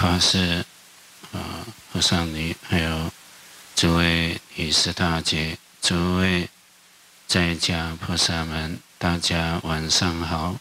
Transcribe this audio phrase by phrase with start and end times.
[0.00, 0.64] 法师
[1.30, 1.60] 啊，
[1.92, 3.12] 和尚尼，还有
[3.76, 6.48] 诸位女士大姐，诸位
[7.26, 10.56] 在家菩萨们，大家晚上好。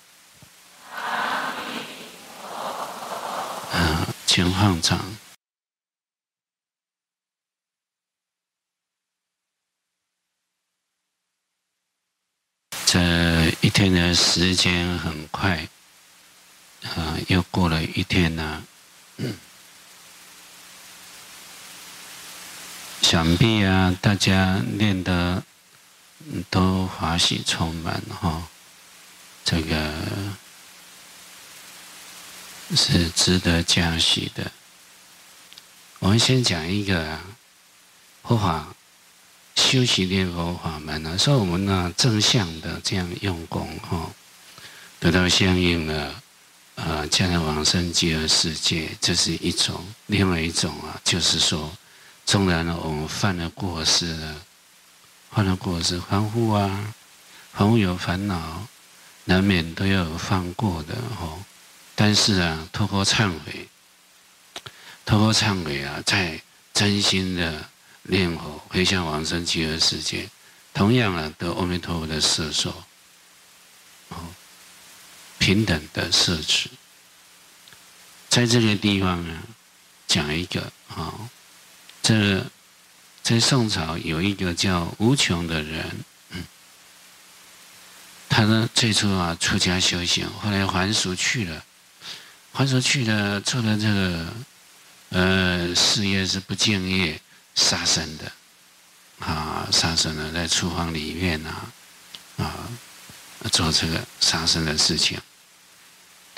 [3.71, 4.99] 啊，请放掌。
[12.85, 15.65] 这一天的时间很快，
[16.83, 18.65] 啊，又过了一天了。
[23.01, 25.43] 想必啊，大家练得
[26.49, 28.47] 都欢喜充满哈，
[29.43, 29.93] 这个
[32.75, 34.51] 是值得嘉许的。
[35.99, 37.21] 我们先讲一个啊，
[38.23, 38.75] 佛法
[39.55, 44.11] 修习念佛法门呢，说我们呢正向的这样用功哈，
[44.99, 46.21] 得到相应的。
[46.79, 49.75] 啊，将来往生极乐世界，这是一种；
[50.07, 51.71] 另外一种啊，就是说，
[52.25, 54.35] 纵然呢，我们犯了过失了，
[55.31, 56.93] 犯了过失，凡夫啊，
[57.51, 58.65] 凡夫有烦恼，
[59.25, 61.43] 难免都要有放过的哦。
[61.95, 63.67] 但是啊，透过忏悔，
[65.05, 66.41] 透过忏悔啊，在
[66.73, 67.69] 真心的
[68.03, 70.29] 念佛，回向往生极乐世界，
[70.73, 72.69] 同样啊，得阿弥陀佛的摄受。
[74.09, 74.17] 哦。
[75.49, 76.69] 平等的设置，
[78.29, 79.35] 在这个地方呢，
[80.07, 81.11] 讲一个啊、
[82.03, 82.45] 这
[83.23, 86.43] 在宋朝有一个叫无穷的人，嗯，
[88.29, 91.65] 他呢最初啊出家修行，后来还俗去了，
[92.53, 94.33] 还俗去了，做的这个
[95.09, 97.19] 呃事业是不敬业
[97.55, 98.31] 杀生的，
[99.17, 101.73] 啊杀生的在厨房里面啊
[102.37, 102.69] 啊
[103.51, 105.19] 做这个杀生的事情。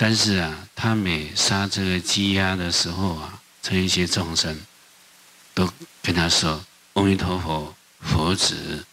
[0.02, 4.60] 但是啊，他每杀这个鸡鸭的时候啊，这一些众生
[5.54, 6.60] 都跟他说
[6.94, 8.84] ：“阿弥陀佛，佛子，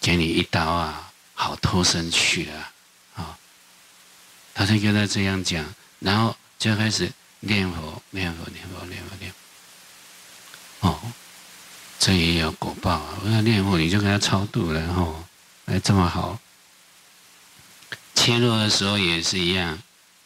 [0.00, 2.72] 给你一刀啊，好脱身去了。”
[3.14, 3.38] 啊，
[4.52, 5.64] 他就跟他这样讲，
[6.00, 7.08] 然后就开始
[7.38, 9.32] 念佛，念佛，念佛，念佛，念
[10.80, 10.88] 佛。
[10.88, 11.00] 哦，
[12.00, 13.18] 这也有果报啊！
[13.24, 15.24] 我要念佛，你就跟他超度了，哦，
[15.66, 16.36] 哎，这么好。
[18.26, 19.78] 切入的时候也是一样，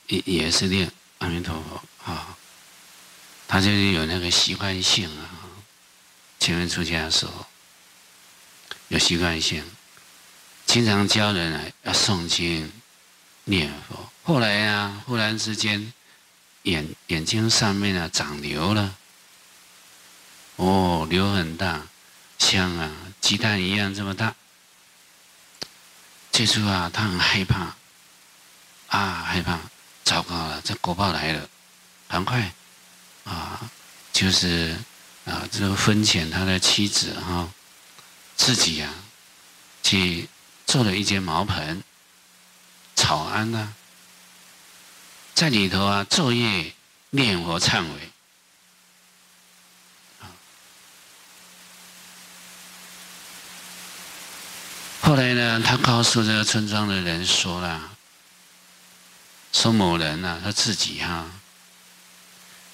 [0.06, 2.34] 也也是念阿弥陀佛啊，
[3.46, 5.28] 他就是有那个习惯性啊。
[6.38, 7.44] 前面出家的时候
[8.88, 9.62] 有习惯性，
[10.64, 12.72] 经常教人啊要诵经
[13.44, 14.10] 念佛。
[14.22, 15.92] 后来呀、啊，忽然之间
[16.62, 18.96] 眼眼睛上面啊长瘤了，
[20.56, 21.82] 哦，瘤很大，
[22.38, 22.90] 像啊
[23.20, 24.34] 鸡蛋一样这么大。
[26.32, 27.76] 最初啊，他很害怕。
[28.90, 29.58] 啊，害怕，
[30.02, 31.48] 糟糕了，这果报来了，
[32.08, 32.52] 赶快，
[33.24, 33.70] 啊，
[34.12, 34.76] 就是
[35.24, 37.48] 啊，这个婚前他的妻子哈、啊，
[38.36, 38.94] 自己呀、啊，
[39.84, 40.28] 去
[40.66, 41.80] 做了一间茅棚，
[42.96, 43.74] 草庵呢、啊，
[45.34, 46.74] 在里头啊，昼夜
[47.10, 48.10] 念佛忏悔，
[55.00, 57.98] 后来呢，他告诉这个村庄的人说了。
[59.52, 61.30] 说某人啊，他自己哈、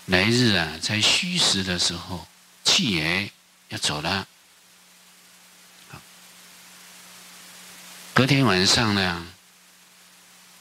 [0.07, 2.27] 来日啊，在虚实的时候，
[2.65, 3.31] 气也
[3.71, 4.27] 要走了。
[8.15, 9.27] 隔天晚上呢，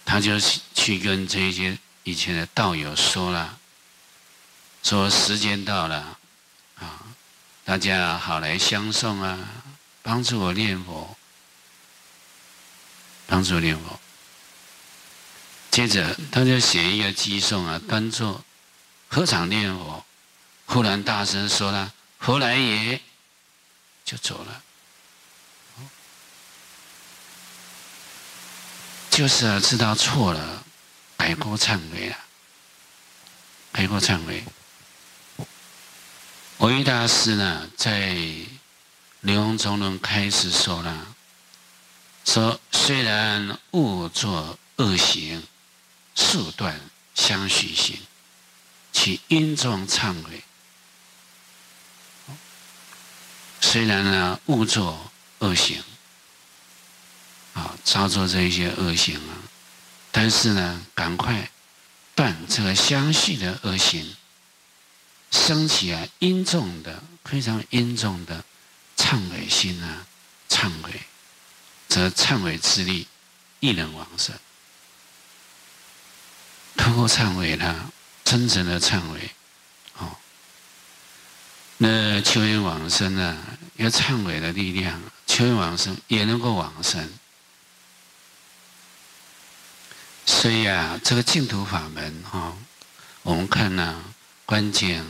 [0.03, 0.39] 他就
[0.73, 3.59] 去跟这些以前的道友说了，
[4.83, 6.17] 说时间到了，
[6.79, 6.99] 啊，
[7.63, 9.37] 大家好来相送啊，
[10.01, 11.15] 帮助我念佛，
[13.27, 13.99] 帮助念佛。
[15.75, 18.45] 接着，他就写一个偈颂啊，端坐
[19.09, 20.05] 合掌念佛，
[20.67, 23.01] 忽然大声说了：“何来也！”
[24.05, 24.63] 就走了。
[29.09, 30.63] 就是啊，知道错了，
[31.17, 32.17] 改过忏悔了，
[33.73, 34.45] 改过忏悔。
[36.57, 38.11] 蕅益大师呢，在
[39.19, 41.07] 《莲花中论》开始说了，
[42.23, 45.45] 说虽然误作恶行。
[46.15, 46.79] 数断
[47.13, 47.99] 相续行，
[48.91, 50.41] 其因重忏悔。
[53.61, 55.83] 虽然呢误作恶行，
[57.53, 59.35] 啊，造作这一些恶行啊，
[60.11, 61.51] 但是呢，赶快
[62.13, 64.15] 断这个相续的恶行，
[65.31, 68.45] 生起啊殷重的非常殷重的
[68.95, 70.07] 忏悔心啊，
[70.47, 71.01] 忏悔，
[71.89, 73.07] 则忏悔之力
[73.59, 74.33] 亦能往生。
[76.77, 77.75] 通过忏悔他，
[78.23, 79.31] 真诚的忏悔，
[79.97, 80.15] 哦，
[81.77, 83.37] 那求愿往生啊，
[83.75, 87.09] 有忏悔的力量，求愿往生也能够往生。
[90.25, 92.57] 所以啊，这个净土法门哈、哦，
[93.23, 94.03] 我们看呢、
[94.45, 95.05] 关键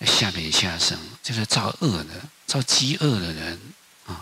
[0.00, 3.60] 下品下生，就是造恶的、造饥饿的人
[4.06, 4.20] 啊。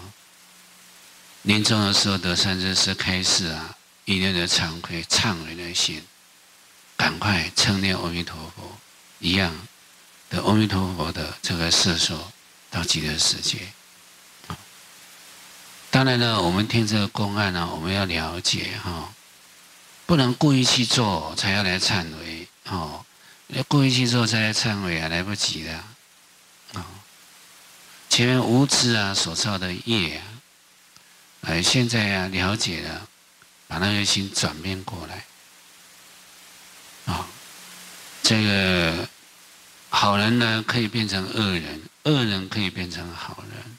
[1.42, 3.74] 临终的时候得善知识开示啊，
[4.04, 6.02] 一念的惭愧、忏悔的心，
[7.00, 8.78] 赶快称念阿弥陀佛，
[9.20, 9.50] 一样
[10.28, 12.30] 的阿弥陀佛的这个摄受
[12.70, 13.72] 到极乐世界。
[15.90, 19.14] 当然了，我们听这个公案呢，我们要了解哈。
[20.04, 23.02] 不能故意去做，才要来忏悔哦。
[23.46, 25.82] 要故意去做，才来忏悔啊，来不及的
[26.74, 26.84] 哦。
[28.10, 30.24] 前面无知啊所造的业啊，
[31.48, 33.08] 哎，现在啊了解了，
[33.66, 35.24] 把那个心转变过来
[37.06, 37.26] 啊、哦。
[38.30, 39.08] 这个
[39.88, 43.78] 好人呢，可以变成恶人；恶人可以变成好人，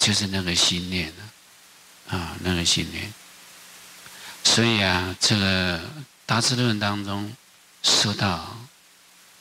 [0.00, 1.12] 就是那个心念
[2.08, 3.14] 啊，啊、那个心念。
[4.42, 5.78] 所以啊，这个
[6.26, 7.32] 《大智论》当中
[7.84, 8.66] 说到，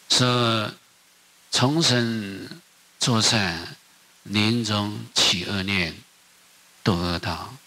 [0.08, 0.72] 说
[1.50, 2.48] 从生
[3.00, 3.76] 作善，
[4.22, 5.96] 临终起恶念，
[6.84, 7.58] 堕恶道；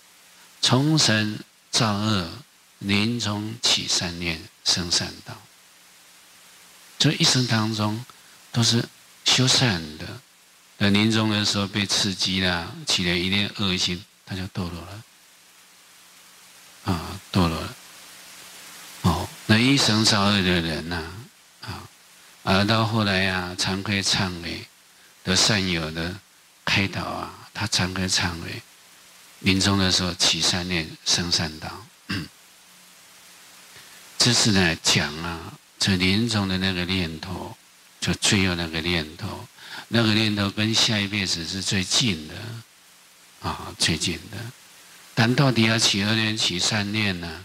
[0.60, 1.36] 从生
[1.72, 2.30] 造恶，
[2.78, 5.36] 临终起善念，生善道。
[7.04, 8.02] 所以一生当中
[8.50, 8.82] 都是
[9.26, 10.06] 修善的，
[10.78, 15.02] 等临终的时候被刺激了，起了一念恶心，他就堕落了。
[16.84, 17.76] 啊，堕落了。
[19.02, 21.04] 哦，那一生造恶的人呐，
[21.60, 21.86] 啊，
[22.42, 24.66] 而到后来呀、啊，惭愧忏悔，
[25.22, 26.18] 得善友的
[26.64, 28.62] 开导啊，他惭愧忏悔，
[29.40, 31.68] 临终的时候起善念，生善道。
[32.08, 32.26] 嗯，
[34.16, 37.56] 这是呢讲啊，这临终的那个念头，
[38.00, 39.47] 就最后那个念头，
[39.88, 42.35] 那个念头跟下一辈子是最近的，
[43.41, 44.38] 啊，最近的。
[45.15, 47.44] 但到底要起恶念、起善念呢？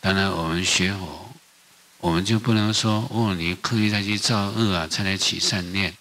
[0.00, 1.32] 当然，我们学佛，
[1.98, 5.94] 我们就不能说哦，你刻意再去造恶啊，才来起善念。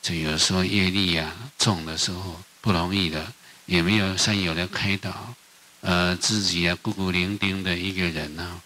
[0.00, 3.32] 就有时候业力啊重的时候不容易的，
[3.66, 5.34] 也没有善友来开导，
[5.80, 8.60] 呃，自己啊孤苦伶仃的一个人呢、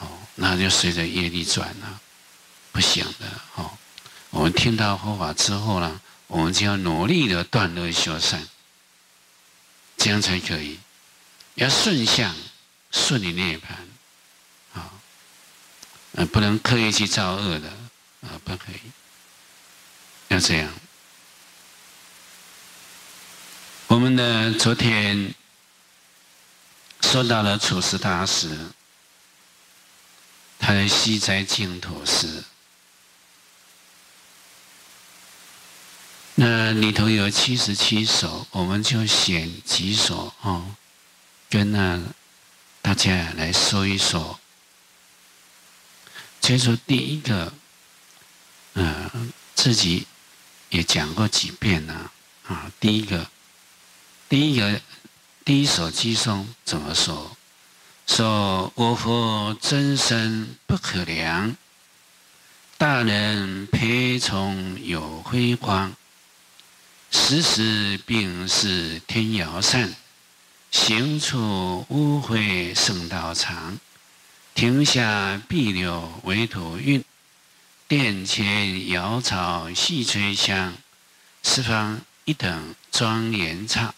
[0.00, 0.08] 哦，
[0.42, 2.00] 那就随着业力转了、
[2.72, 3.26] 不行的
[3.56, 3.70] 哦。
[4.30, 8.48] 我们听到佛法之后呢，我们就要努力的断恶修善。
[9.98, 10.78] 这样才可以，
[11.56, 12.34] 要顺向，
[12.90, 14.90] 顺利涅槃，啊，
[16.12, 17.68] 呃，不能刻意去造恶的，
[18.22, 18.80] 啊，不可以，
[20.28, 20.72] 要这样。
[23.88, 25.34] 我们呢，昨天
[27.02, 28.56] 说到了祖师大师，
[30.70, 32.44] 他的西斋净土寺。
[36.36, 40.76] 那里头有七十七首，我们就选几首哦，
[41.48, 42.00] 跟那
[42.80, 44.38] 大家来说一说。
[46.40, 47.52] 接着第一个，
[48.74, 49.10] 呃，
[49.56, 50.06] 自己
[50.68, 52.12] 也讲过几遍了
[52.46, 52.70] 啊。
[52.78, 53.28] 第一个，
[54.28, 54.80] 第一个，
[55.44, 57.36] 第一首偈颂怎么说？
[58.12, 61.56] 说我佛真身不可量，
[62.76, 65.94] 大人陪从有辉光。
[67.12, 69.94] 时时并是天摇扇，
[70.72, 73.78] 行处无会圣道场。
[74.54, 77.04] 庭下碧柳围土韵，
[77.86, 80.74] 殿前瑶草细吹香。
[81.44, 83.94] 四方一等庄严刹，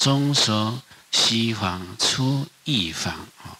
[0.00, 3.14] 中说西方出一方。
[3.44, 3.56] 哦，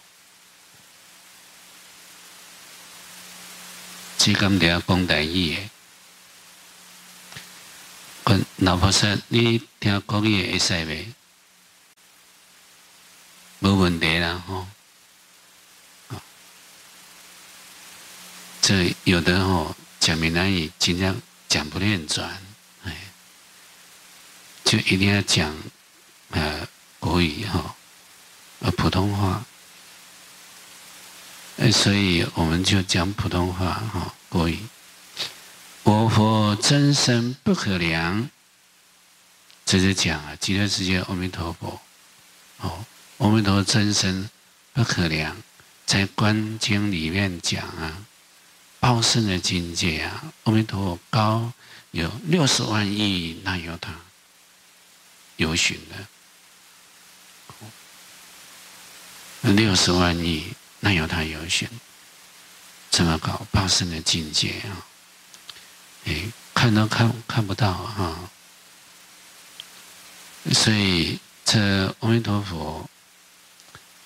[4.17, 5.69] 这个我们讲台语。
[8.57, 11.11] 老婆说：“你听国语会使未？
[13.59, 14.65] 没问题啦，吼。
[18.61, 22.41] 这有的吼讲闽南语，尽量讲不念转，
[22.85, 22.95] 哎，
[24.63, 25.53] 就一定要讲
[26.29, 26.65] 呃
[27.03, 27.75] 国语哈，
[28.59, 29.43] 呃普通话。
[31.57, 34.57] 哎，所以我们就讲普通话哈，国语。
[35.83, 38.29] 我佛真身不可量。”
[39.67, 41.81] 这是讲啊，极乐世界阿弥陀佛，
[42.59, 42.85] 哦，
[43.17, 44.29] 阿弥陀真身
[44.71, 45.35] 不可量，
[45.85, 48.05] 在观经里面讲啊，
[48.79, 51.51] 报身的境界啊，阿弥陀佛高
[51.91, 53.93] 有六十万亿，那由他
[55.35, 55.95] 有寻的？
[59.43, 61.69] 六十万亿，那由他有寻？
[62.89, 64.85] 这么高报身的境界啊！
[66.05, 68.29] 哎，看都看看不到啊！
[70.51, 72.87] 所以这阿弥陀佛，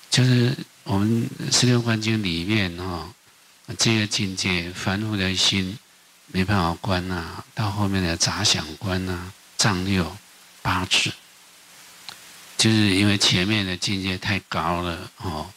[0.10, 3.14] 就是我们十六观经里面哈，
[3.78, 5.78] 这个境界凡夫的心
[6.28, 10.16] 没办法观呐，到后面的杂想观呐，丈六
[10.62, 11.12] 八尺，
[12.58, 15.48] 就是因为前面的境界太高了哦，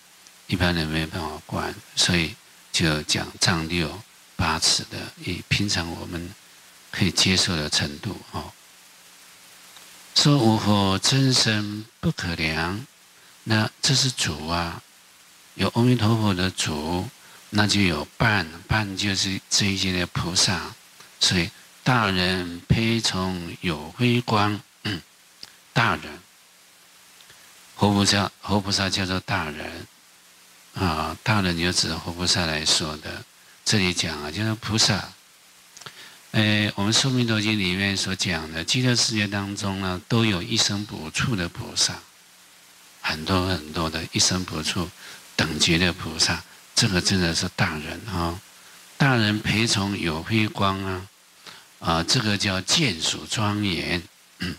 [0.46, 2.36] 一般人没办法观，所以
[2.70, 4.00] 就讲丈六
[4.36, 6.30] 八尺的，以平常我们
[6.90, 8.52] 可以接受的程度哦。
[10.14, 12.84] 说无佛真身不可量，
[13.44, 14.82] 那这是主啊，
[15.54, 17.08] 有阿弥陀佛的主，
[17.48, 20.74] 那就有伴，伴就是这一些的菩萨，
[21.18, 21.50] 所以
[21.82, 25.00] 大人陪从有辉光，嗯，
[25.72, 26.20] 大人，
[27.80, 29.86] 活菩萨，活菩萨叫做大人，
[30.74, 33.24] 啊，大人就指活菩萨来说的，
[33.64, 35.08] 这里讲啊，就是菩萨。
[36.32, 41.94] 诶，我们《说弥陀经》里面所讲的极乐世界当中呢，都有一生补处的菩萨，
[43.00, 44.86] 很多很多的一生补处
[45.34, 46.44] 等觉的菩萨，
[46.74, 48.38] 这个真的是大人啊、
[48.98, 51.06] 大人陪从有辉光啊，
[51.78, 54.02] 啊，这个叫见属庄严，
[54.40, 54.54] 嗯，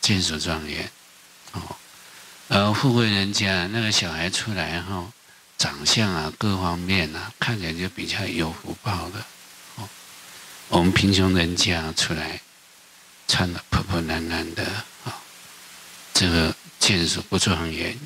[0.00, 0.90] 见属庄严，
[1.52, 1.76] 哦，
[2.50, 5.12] 呃，富贵人家那个小孩出来后、
[5.56, 9.24] 长相啊，各方面啊，看起来就比较有福报的。
[9.76, 9.88] 哦
[10.66, 12.40] 我们贫穷人家出来，
[13.28, 14.64] 穿的破破烂烂的
[15.04, 15.14] 啊，
[16.12, 17.96] 这个见属不庄严。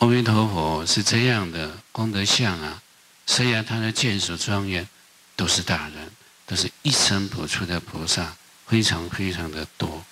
[0.00, 2.82] 阿弥陀佛是这样的功德相啊，
[3.26, 4.86] 虽然他的见属庄严，
[5.34, 6.10] 都是大人，
[6.44, 10.04] 都是一生不出的菩萨，非常非常的多。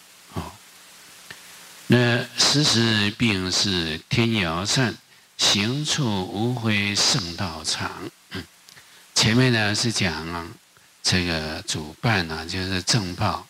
[1.95, 4.95] 那时时病是天摇善，
[5.37, 8.11] 行处无非圣道场。
[9.15, 10.47] 前面呢是讲啊。
[11.03, 13.47] 这个主办、啊，就是正报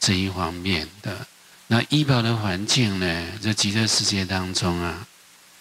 [0.00, 1.24] 这一方面的。
[1.68, 5.06] 那依报的环境呢，在极乐世界当中啊，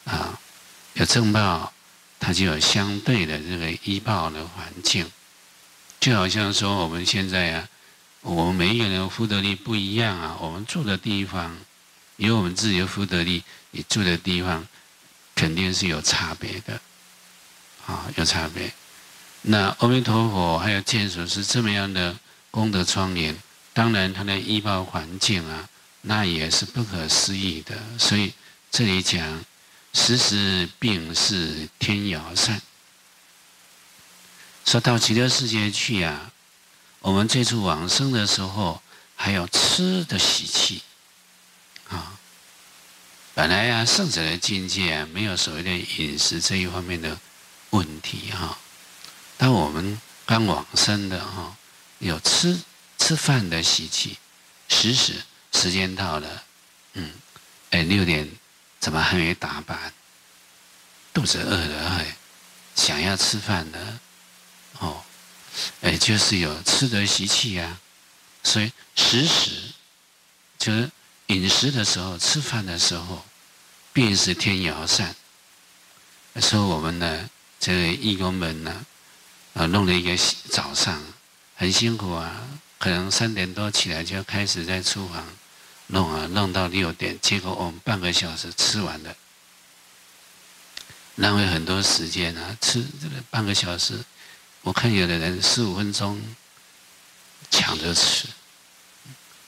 [0.05, 0.39] 啊，
[0.93, 1.71] 有正报，
[2.19, 5.05] 它就有相对的这个依报的环境。
[5.99, 7.69] 就好像说我们现在啊，
[8.21, 11.55] 我们每一个人的福德力不一样啊，我们住的地方
[12.17, 14.65] 有我们自己的福德力，你住的地方
[15.35, 16.79] 肯定是有差别的，
[17.85, 18.73] 啊，有差别。
[19.41, 22.17] 那阿弥陀佛还有见属是这么样的
[22.49, 23.37] 功德庄严，
[23.73, 25.69] 当然他的依报环境啊，
[26.01, 27.75] 那也是不可思议的。
[27.99, 28.33] 所以
[28.71, 29.43] 这里讲
[29.93, 32.61] 时时病是天摇扇，
[34.65, 36.31] 说到极乐世界去啊，
[37.01, 38.81] 我们最初往生的时候
[39.15, 40.81] 还有吃的习气。
[43.35, 47.19] 本来呀、啊，圣者的境界啊，没有所谓的饮食这一方面的
[47.71, 48.57] 问题哈。
[49.35, 51.53] 当我们刚往生的哈，
[51.99, 52.57] 有吃
[52.97, 54.17] 吃饭的习气，
[54.69, 56.43] 时时时间到了，
[56.93, 57.11] 嗯，
[57.71, 58.25] 哎六点
[58.79, 59.93] 怎么还没打扮？
[61.13, 62.15] 肚子饿了哎，
[62.73, 63.99] 想要吃饭的，
[64.79, 65.03] 哦，
[65.81, 67.77] 哎就是有吃的习气呀，
[68.43, 69.73] 所以时时
[70.57, 70.89] 就是
[71.27, 73.25] 饮食的时候，吃饭的时候，
[73.93, 75.15] 便是天摇扇。
[76.41, 77.29] 说我们的
[77.59, 78.85] 这个义工们呢。
[79.55, 81.01] 啊，弄了一个早上，
[81.55, 82.45] 很辛苦啊，
[82.77, 85.25] 可能三点多起来就要开始在厨房
[85.87, 89.15] 弄啊，弄到六点，结果我们半个小时吃完了，
[91.15, 94.03] 浪费很多时间啊，吃这个半个小时，
[94.59, 96.21] 我看有的人十五分钟
[97.49, 98.27] 抢着吃，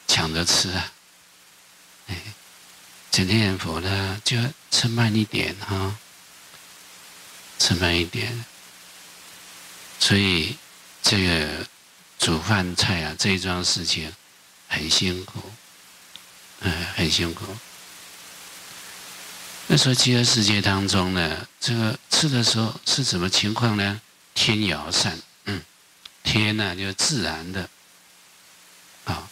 [0.08, 0.90] 抢着吃啊，
[3.18, 5.98] 整天念佛呢就要吃慢一点哈，
[7.58, 8.46] 吃慢一点。
[10.00, 10.56] 所以，
[11.02, 11.66] 这个
[12.20, 14.14] 煮饭菜啊，这一桩事情
[14.68, 15.42] 很辛苦，
[16.60, 17.58] 嗯，很辛苦。
[19.66, 24.00] 那说极乐世界当中呢，这个吃的时候是什么情况呢？
[24.36, 25.60] 天摇扇，嗯，
[26.22, 27.68] 天呢、就自然的，
[29.06, 29.28] 啊，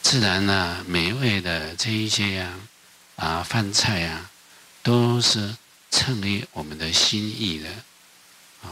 [0.00, 2.50] 自然呢、美味的这一些呀，
[3.16, 4.30] 啊饭菜呀，
[4.82, 5.56] 都是
[5.90, 7.68] 称为我们的心意的。
[8.62, 8.70] 哦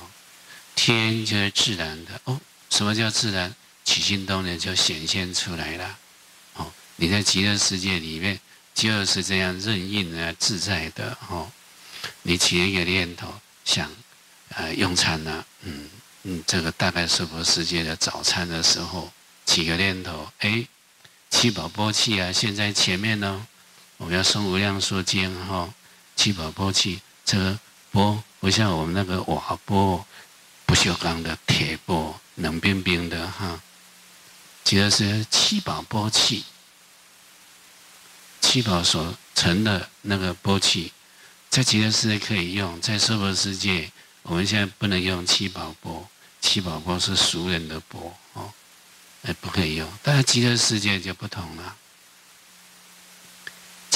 [0.75, 3.54] 天就是自然的哦，什么叫自然？
[3.84, 5.99] 起心动念就显现出来了。
[6.54, 8.40] 哦，你在极乐世界里面
[8.75, 11.50] 就是这样任运啊，自在的哦。
[12.22, 13.32] 你起一个念头
[13.64, 13.90] 想，
[14.50, 15.90] 呃，用餐呢、啊，嗯
[16.22, 19.12] 嗯，这个大概是佛世界的早餐的时候，
[19.44, 20.66] 起个念头，哎，
[21.28, 23.46] 七宝钵器啊，现在前面呢，
[24.02, 25.73] 我们要送无量寿经哈，
[26.16, 27.59] 七宝钵器这个
[27.92, 30.04] 钵不像我们那个瓦钵。
[30.64, 33.61] 不锈钢的铁钵，冷冰冰的哈。
[34.64, 36.47] 极乐世界七宝钵器，
[38.40, 40.90] 七宝所成的那个钵器，
[41.50, 43.92] 在极乐世界可以用，在娑婆世界，
[44.23, 46.09] 我们现在不能用七宝钵，
[46.40, 48.50] 七宝钵是俗人的钵哦，
[49.25, 49.87] 哎，不可以用。
[50.02, 51.76] 但是极乐世界就不同了，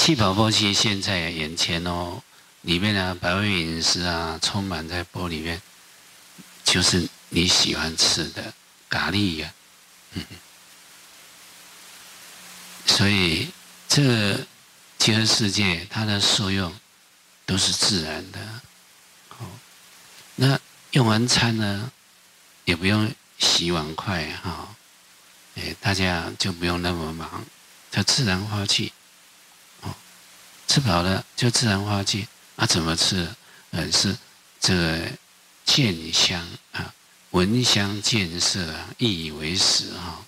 [0.07, 2.23] 七宝钵器现在眼前哦，
[2.61, 5.61] 里面的百味饮食啊，充满在钵里面，
[6.63, 8.53] 就是你喜欢吃的
[8.87, 9.53] 咖喱呀，
[10.13, 10.23] 嗯。
[12.87, 13.49] 所以，
[13.89, 14.47] 这
[14.97, 16.73] 结合世界它的受用
[17.45, 18.39] 都是自然的。
[19.39, 19.45] 哦，
[20.35, 20.57] 那
[20.91, 21.91] 用完餐呢，
[22.63, 24.73] 也不用洗碗筷哈，
[25.55, 27.43] 哎，大家就不用那么忙，
[27.91, 28.93] 它自然化气。
[30.67, 32.27] 吃饱了就自然化气。
[32.57, 33.27] 啊，怎么吃？
[33.71, 34.15] 呃，是
[34.59, 35.11] 这个
[35.65, 36.93] 见香啊，
[37.31, 40.25] 闻香见色啊，意以为食哈，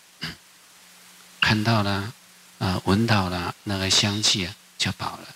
[1.42, 2.14] 看到了。
[2.60, 5.36] 啊，闻到了那个香气啊，就饱了，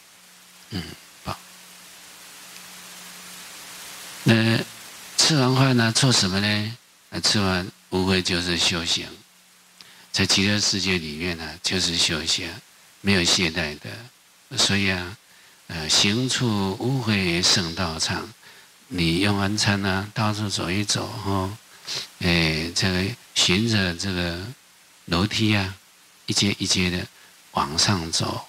[0.71, 0.83] 嗯，
[1.23, 1.37] 饱。
[4.23, 4.59] 那
[5.15, 6.77] 吃完饭呢，做什么呢？
[7.11, 9.07] 那吃完无非就是修行，
[10.11, 12.53] 在极乐世界里面呢，就是修行，
[12.99, 13.89] 没有懈怠的。
[14.57, 15.17] 所以啊，
[15.67, 18.33] 呃，行处无非圣道场。
[18.87, 21.57] 你用完餐呢，到处走一走，哦，
[22.19, 24.39] 哎，这个循着这个
[25.05, 25.75] 楼梯啊。
[26.25, 27.05] 一阶一阶的
[27.51, 28.47] 往上走，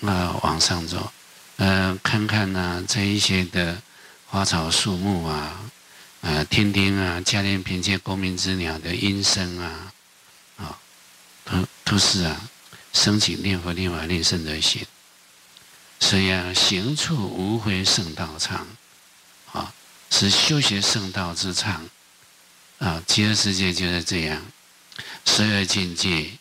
[0.00, 1.12] 啊，往上走，
[1.54, 3.80] 呃，看看呢、这一些的
[4.26, 5.60] 花草树木啊，
[6.22, 9.92] 呃，听听啊，迦叶频伽共鸣之鸟的音声啊，
[10.56, 10.78] 啊，
[11.44, 12.40] 都都是啊，
[12.92, 14.84] 升起念佛、念法、念僧的心。
[16.00, 18.66] 所以啊，行处无非圣道场，
[19.52, 19.72] 啊，
[20.10, 21.88] 是修学圣道之场，
[22.78, 24.42] 啊，极乐世界就是这样，
[25.24, 26.32] 所有境界。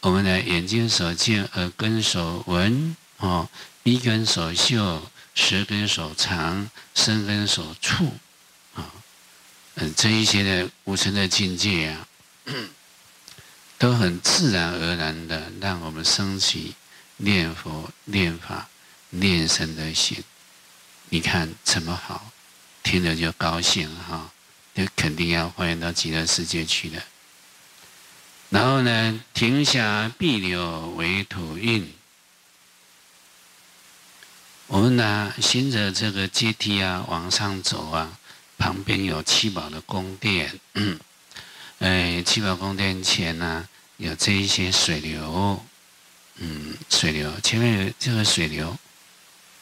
[0.00, 3.48] 我们的眼睛所见，耳根所闻，哦，
[3.82, 8.12] 鼻根所嗅，舌根所尝，身根所触，
[8.74, 8.84] 啊，
[9.76, 12.06] 嗯，这一些的无尘的境界啊，
[13.78, 16.74] 都很自然而然的让我们升起
[17.16, 18.68] 念佛、念法、
[19.10, 20.22] 念僧的心。
[21.08, 22.32] 你看怎么好，
[22.82, 24.32] 听着就高兴哈，
[24.74, 27.02] 就肯定要欢迎到极乐世界去的。
[28.50, 31.92] 然后呢，停下碧流为土运。
[34.68, 38.18] 我们呢，循着这个阶梯啊，往上走啊，
[38.58, 40.58] 旁边有七宝的宫殿。
[40.74, 40.98] 嗯，
[41.78, 45.64] 哎，七宝宫殿前呢、有这一些水流。
[46.38, 48.76] 嗯，水流前面有这个水流，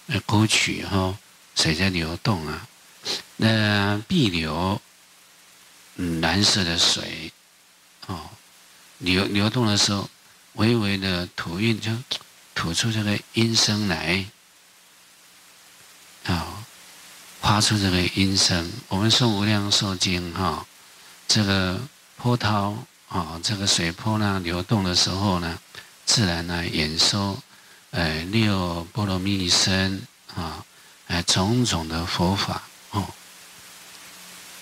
[0.06, 1.16] 呃，沟渠哈，
[1.54, 2.66] 水在流动啊。
[3.36, 4.80] 那碧流，
[5.96, 7.32] 嗯，蓝色的水，
[8.06, 8.30] 哦。
[8.98, 10.08] 流流动的时候，
[10.54, 11.90] 微微的吐韵就
[12.54, 14.24] 吐出这个音声来，
[16.26, 16.64] 啊，
[17.40, 18.72] 发出这个音声。
[18.88, 20.64] 我们诵无量寿经哈，
[21.26, 21.80] 这个
[22.16, 22.76] 波涛
[23.08, 25.58] 啊，这个水波呢流动的时候呢，
[26.06, 27.42] 自然呢演说，
[27.94, 30.02] 哎，六波罗蜜声
[30.34, 30.64] 啊，
[31.06, 33.06] 呃，种种的佛法哦，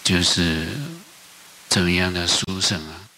[0.04, 0.68] 就是
[1.66, 3.08] 怎么样的殊胜啊。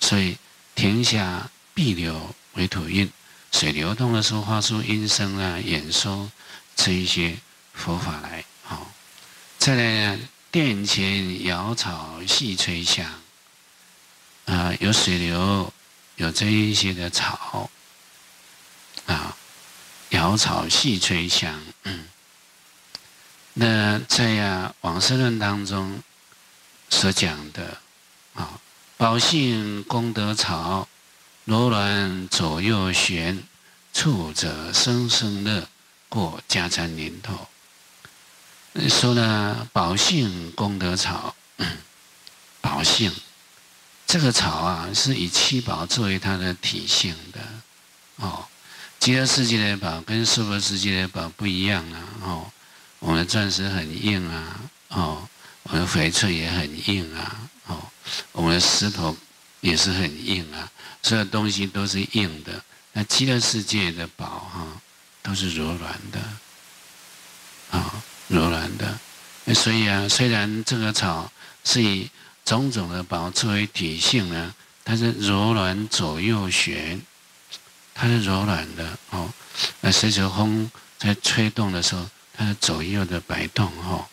[0.00, 0.38] 所以，
[0.74, 3.12] 庭下碧流为土运，
[3.52, 6.32] 水流动的时候发出音声啊，演说
[6.74, 7.36] 这一些
[7.74, 8.42] 佛法来。
[8.62, 8.90] 好，
[9.58, 13.04] 再来呢，殿前瑶草细吹香，
[14.46, 15.70] 啊，有水流，
[16.16, 17.68] 有这一些的草，
[19.08, 19.36] 啊，
[20.10, 21.60] 瑶草细吹香。
[21.82, 22.06] 嗯，
[23.54, 26.02] 那在呀《往生论》当中
[26.88, 27.78] 所讲的，
[28.34, 28.60] 啊。
[28.96, 30.88] 宝性功德草，
[31.44, 33.44] 罗乱左右旋，
[33.92, 35.68] 触者生生乐，
[36.08, 37.46] 过迦参林头。
[38.88, 41.36] 说了宝性功德草，
[42.60, 43.14] 宝性
[44.04, 47.40] 这个草啊，是以七宝作为它的体性的
[48.16, 48.48] 哦。
[48.98, 52.52] 极乐世界的宝跟娑婆世界的宝不一样啊哦，
[52.98, 55.28] 我们的钻石很硬啊哦，
[55.62, 57.48] 我们的翡翠也很硬啊。
[57.66, 57.82] 哦，
[58.32, 59.16] 我们的石头
[59.60, 60.70] 也是很硬啊，
[61.02, 62.62] 所有东西都是硬的。
[62.92, 64.66] 那极乐世界的宝哈，
[65.22, 66.18] 都是柔软的，
[67.70, 68.98] 啊、柔软的。
[69.54, 71.30] 所以啊，虽然这个草
[71.64, 72.10] 是以
[72.44, 77.00] 种种的宝作为体性呢，它是柔软左右旋，
[78.00, 79.28] 它是柔软的哦。
[79.80, 84.06] 那随着风在吹动的时候，它是左右的摆动、哦，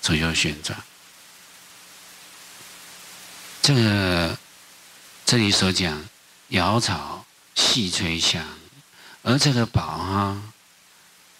[0.00, 0.82] 左右旋转。
[3.60, 4.38] 这个
[5.26, 6.02] 这里所讲
[6.48, 8.42] 瑶草细吹香，
[9.22, 10.42] 而这个宝哈，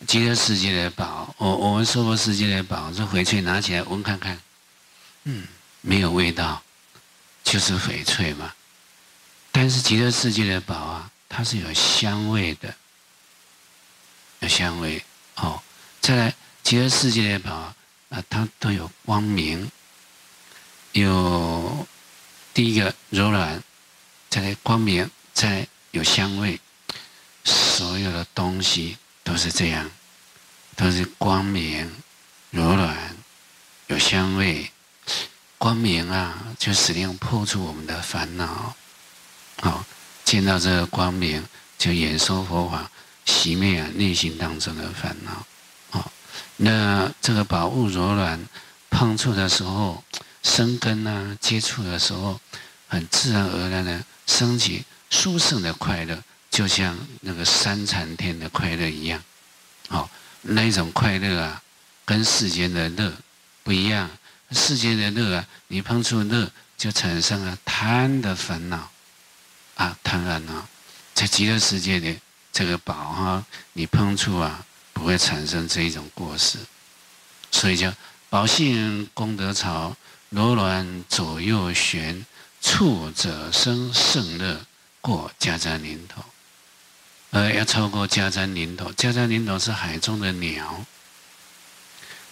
[0.07, 4.39] 极乐世界的宝，我我们娑婆世界的宝，这翡翠拿起来闻看看，
[5.25, 5.49] 嗯，
[5.81, 6.63] 没有味道，
[7.43, 8.53] 就是翡翠嘛。
[9.51, 12.75] 但是极乐世界的宝啊，它是有香味的，
[14.41, 15.05] 有香味
[15.37, 15.63] 哦。
[16.01, 17.75] 再来，极乐世界的宝
[18.09, 19.71] 啊，它都有光明，
[20.93, 21.87] 有
[22.55, 23.63] 第一个柔软，
[24.31, 26.59] 再来光明，再来有香味，
[27.45, 29.91] 所有的东西都是这样，
[30.77, 32.03] 都是光明、
[32.51, 33.17] 柔软、
[33.89, 34.71] 有香味。
[35.59, 38.77] 光明啊，就使令破除我们的烦恼。
[39.61, 39.85] 好，
[40.29, 41.43] 见到这个光明，
[41.79, 42.91] 就演说佛法，
[43.25, 45.47] 熄灭啊内心当中的烦恼。
[45.89, 46.13] 好，
[46.59, 48.39] 那这个宝物柔软，
[48.91, 50.05] 碰触的时候，
[50.43, 52.39] 生根啊，接触的时候，
[52.89, 59.25] 很自然而然的升起殊胜的快乐，就像那个三禅天的快乐一样。
[59.89, 60.11] 好，
[60.43, 61.63] 那一种快乐啊，
[62.05, 63.11] 跟世间的乐
[63.63, 64.11] 不一样。
[64.51, 68.91] 世间的乐啊，你碰触乐，就产生了贪的烦恼。
[69.79, 70.69] 啊，当然了，
[71.15, 72.19] 在极乐世界里，
[72.53, 76.59] 这个宝哈，你碰触啊，不会产生这一种过失，
[77.53, 77.95] 所以叫
[78.29, 79.97] 宝性功德草，
[80.31, 82.27] 柔软左右旋，
[82.61, 84.67] 触者生胜乐，
[85.01, 86.25] 过迦旃林头，
[87.31, 90.85] 呃，要超过迦旃林头，迦旃林头是海中的鸟，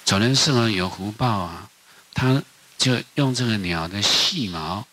[0.04, 1.70] 走人圣人有福报啊，
[2.12, 2.42] 他
[2.76, 4.84] 就用这个鸟的细毛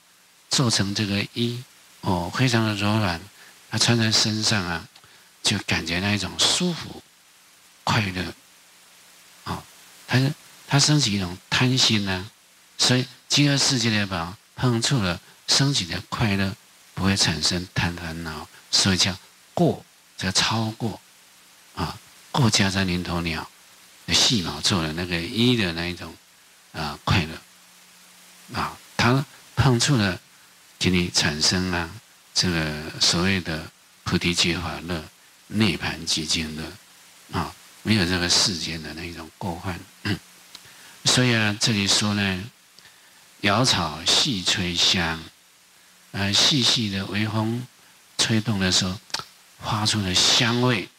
[0.52, 1.64] 做成这个衣。
[2.04, 3.20] 哦，非常的柔软，
[3.72, 4.86] 它穿在身上啊，
[5.42, 7.02] 就感觉那一种舒服、
[7.86, 8.34] 快乐。
[9.46, 9.64] 哦，
[10.06, 10.34] 它是
[10.68, 12.30] 它升起一种贪心呢、
[12.78, 16.54] 所以极乐世界的宝碰触了升起的快乐，
[16.94, 19.18] 不会产生贪烦恼，所以叫
[19.54, 19.86] 过，
[20.18, 21.00] 叫超过
[21.76, 21.98] 啊，
[22.34, 23.50] 过迦旃林头鸟
[24.08, 26.14] 的细毛做的那个衣的那一种
[26.74, 30.20] 啊快乐啊，它碰触了。
[30.84, 31.90] 给你产生啊，
[32.34, 33.72] 这个所谓的
[34.04, 35.02] 菩提觉法乐、
[35.48, 39.80] 涅盘寂静乐啊，没有这个世间的那一种过患。
[41.06, 42.44] 所以啊，这里说呢，
[43.42, 45.24] 瑶草细吹香，
[46.12, 47.66] 啊，细细的微风
[48.18, 49.00] 吹动的时候，
[49.62, 50.90] 发出的香味，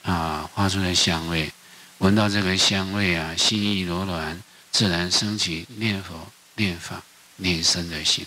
[0.00, 1.52] 啊，发出的香味，
[1.98, 7.02] 闻到这个香味啊，心意柔软，自然升起念佛、念法。
[7.36, 8.26] 念生的心，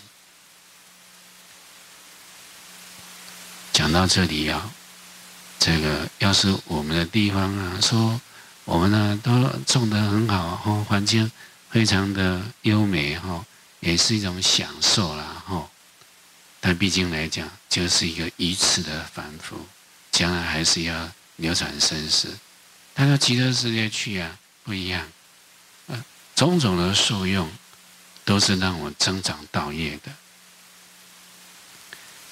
[3.72, 4.70] 讲到这里啊，
[5.58, 8.20] 这个要是我们的地方啊，说
[8.64, 11.30] 我们呢都种得很好，哦，环境
[11.70, 13.44] 非常的优美哈，
[13.80, 15.70] 也是一种享受啦哈。
[16.60, 19.66] 但毕竟来讲，就是一个一次的反复，
[20.10, 22.36] 将来还是要流转生死。
[22.92, 25.06] 但到极乐世界去啊，不一样，
[25.86, 27.48] 呃，种种的受用。
[28.26, 30.10] 都是让我增长道业的，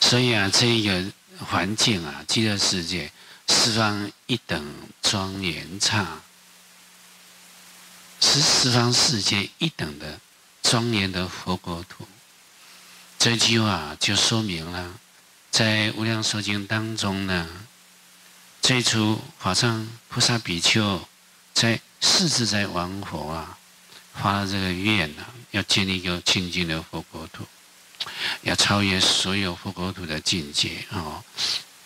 [0.00, 1.04] 所以啊，这个
[1.38, 3.12] 环境啊，极乐世界
[3.48, 6.20] 十方一等庄严刹，
[8.20, 10.18] 是十方世界一等的
[10.64, 12.08] 庄严的佛国土。
[13.16, 14.94] 这句话就说明了，
[15.52, 17.48] 在无量寿经当中呢，
[18.60, 21.08] 最初法上菩萨比丘
[21.52, 23.58] 在世自在王佛啊。
[24.14, 27.46] 发了这个愿呢、啊，要建立一个清净的佛国土，
[28.42, 31.22] 要超越所有佛国土的境界哦。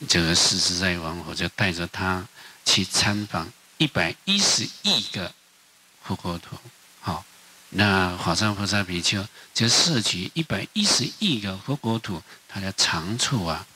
[0.09, 2.27] 这个世自在王佛就带着他
[2.65, 5.31] 去参访一百一十亿个
[6.03, 6.57] 佛国土，
[7.01, 7.25] 好、哦，
[7.69, 13.67] 那法藏菩萨比丘就摄取一百一十亿个佛国土，它的长处啊，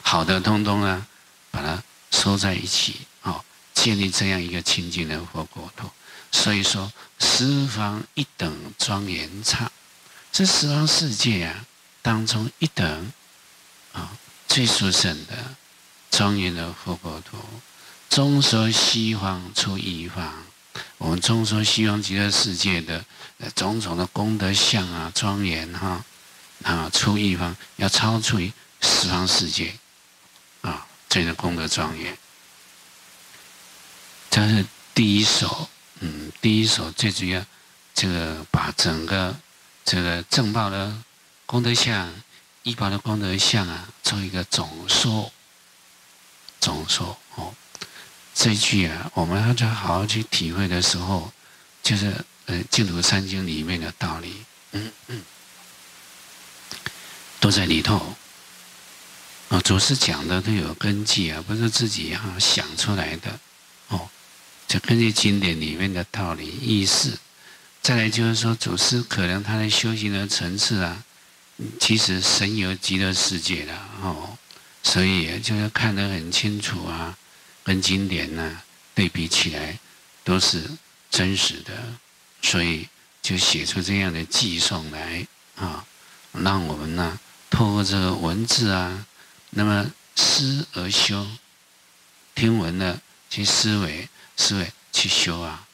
[0.00, 1.08] 好的通通啊，
[1.50, 5.90] 把它收在一起，哦，建立这样一个清净的佛国土。
[6.32, 9.70] 所以说，十方一等庄严刹，
[10.32, 11.66] 这十方世界啊
[12.02, 13.12] 当中一等
[13.92, 14.10] 啊
[14.48, 15.36] 最殊胜的
[16.10, 17.36] 庄严的佛国土，
[18.08, 20.42] 中说西方出一方。
[20.98, 23.04] 我们中说西方极乐世界的
[23.54, 26.04] 种种的功德相啊庄严哈
[26.62, 29.74] 啊出一方，要超出于十方世界
[30.62, 32.16] 啊，这个功德庄严。
[34.30, 35.68] 这是第一首。
[36.00, 37.44] 嗯，第一首最主要，
[37.94, 39.36] 这个把整个
[39.84, 41.02] 这个正报的
[41.46, 42.12] 功德相、
[42.62, 45.30] 依报的功德相啊，做一个总说，
[46.58, 47.54] 总说哦。
[48.32, 51.30] 这一句啊，我们要好好去体会的时候，
[51.82, 55.22] 就是呃《净土三经》里面的道理嗯嗯，
[57.38, 58.16] 都在里头。
[59.50, 63.38] 啊，祖师讲的都有根据啊，不是自己哈想出来的。
[64.70, 67.18] 就根据经典里面的道理意思。
[67.82, 71.02] 再来就是说，祖师可能他的修行的层次啊，
[71.80, 74.38] 其实神游极乐世界了哦，
[74.84, 77.18] 所以就是看得很清楚啊，
[77.64, 78.62] 跟经典呢、
[78.94, 79.76] 对比起来
[80.22, 80.62] 都是
[81.10, 81.72] 真实的，
[82.40, 82.86] 所以
[83.20, 85.84] 就写出这样的偈颂来啊，
[86.30, 87.18] 让我们呢
[87.50, 89.04] 透过这个文字啊，
[89.50, 91.26] 那么思而修，
[92.36, 94.08] 听闻了去思维，
[94.40, 95.66] 思维去修啊，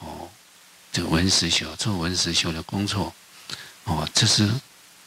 [0.00, 0.30] 哦。
[0.92, 3.14] 这个闻思修，做闻思修的工作，
[3.84, 4.46] 哦，这是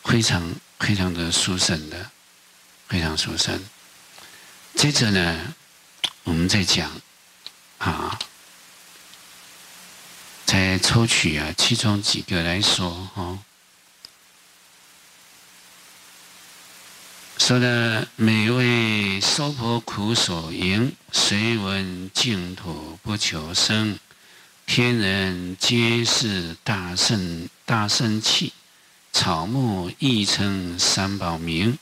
[0.04, 2.10] 非常非常的殊胜的，
[2.88, 3.64] 非常殊胜。
[4.74, 5.54] 接着呢，
[6.24, 6.92] 我们再讲
[7.78, 8.20] 啊，
[10.48, 13.40] 再抽取啊其中几个来说哦。
[17.38, 18.66] 说的每一位
[19.36, 24.00] 娑婆苦所迎，随闻净土不求生。
[24.66, 28.54] 天人皆是大圣大圣器，
[29.12, 31.78] 草木亦称三宝名，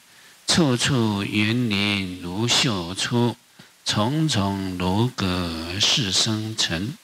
[0.48, 3.38] 处处园林如绣出，
[3.86, 6.98] 重重楼阁是生尘。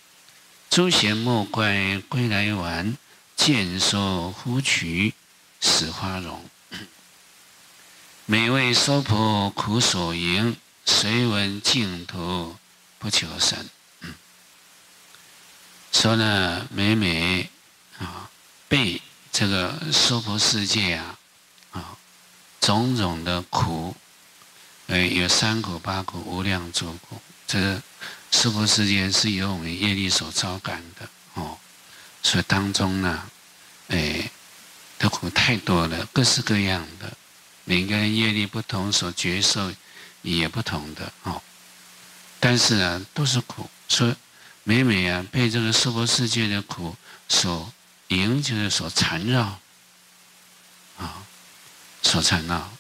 [0.72, 2.98] 诸贤莫怪归来晚，
[3.36, 5.14] 见说忽取
[5.62, 6.42] 始花容。
[8.32, 12.56] 每为娑婆苦所迎，随闻净土
[13.00, 13.58] 不求生。
[15.92, 17.50] 说呢，每每
[17.98, 18.30] 啊，
[18.68, 21.18] 被这个娑婆世界啊，
[21.72, 21.98] 啊，
[22.62, 23.96] 种种的苦，
[24.86, 27.20] 呃，有三苦、八苦、无量诸苦。
[27.48, 27.82] 这个
[28.30, 31.58] 娑婆世界是由我们业力所招感的哦，
[32.22, 33.28] 所以当中呢，
[33.88, 34.30] 哎，
[35.00, 37.12] 的苦太多了，各式各样的，
[37.70, 39.72] 每个人业力不同，所觉受
[40.24, 41.40] 也不同的哦。
[42.40, 44.16] 但是呢，都是苦，所以。
[44.64, 46.96] 每每啊，被这个娑婆世界的苦
[47.28, 47.72] 所
[48.10, 49.60] 迎，就是所缠绕，
[50.98, 51.26] 啊，
[52.04, 52.72] 所缠绕。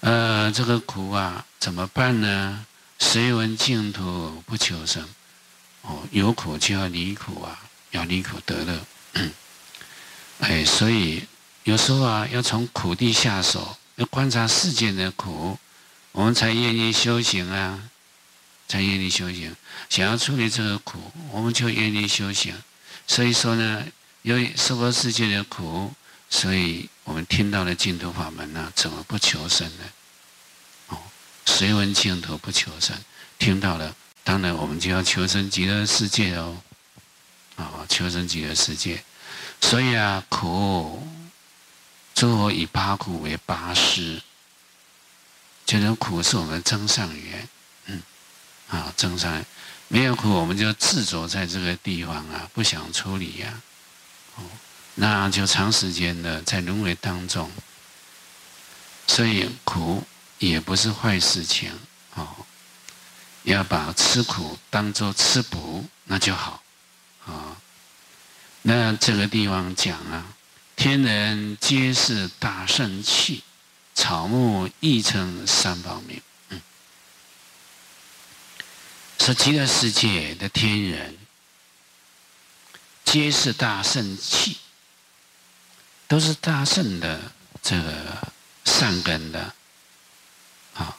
[0.00, 2.66] 呃，这个苦啊，怎么办呢？
[2.98, 5.08] 随闻净土不求生，
[5.82, 7.58] 哦，有苦就要离苦啊，
[7.92, 8.80] 要离苦得乐。
[10.40, 11.26] 哎，所以
[11.64, 15.58] 有时候啊，要从苦地下手，要观察世间的苦，
[16.12, 17.90] 我们才愿意修行啊。
[18.68, 19.54] 才愿意修行，
[19.88, 20.98] 想要处理这个苦，
[21.30, 22.52] 我们就愿意修行。
[23.06, 23.86] 所以说呢，
[24.22, 25.94] 由于娑婆世界的苦，
[26.28, 29.84] 所以我们听到了净土法门呢，怎么不求生呢？
[30.88, 30.98] 哦，
[31.44, 32.96] 随闻净土不求生，
[33.38, 36.60] 听到了，当然我们就要求生极乐世界哦。
[37.54, 39.00] 哦，求生极乐世界。
[39.60, 41.06] 所以啊，苦，
[42.16, 44.22] 诸佛以八苦为八师，
[45.66, 47.48] 这种苦是我们增上缘。
[47.84, 48.02] 嗯
[48.70, 49.44] 啊，增上缘。
[49.88, 53.62] 没有苦，我们就执着在这个地方啊，不想处理呀、
[54.34, 54.44] 啊，哦，
[54.94, 57.52] 那就长时间的在轮回当中，
[59.06, 60.02] 所以苦
[60.38, 61.70] 也不是坏事情。
[62.14, 62.34] 哦，
[63.42, 66.62] 要把吃苦当做吃补，那就好，
[67.26, 67.56] 啊、哦，
[68.62, 70.24] 那这个地方讲啊，
[70.76, 73.42] 天人皆是大圣器，
[73.94, 76.20] 草木亦称三宝名。
[79.18, 81.16] 说极乐世界的天人，
[83.04, 84.58] 皆是大圣器，
[86.06, 88.32] 都是大圣的这个
[88.64, 89.54] 善根的。
[90.74, 90.96] 好，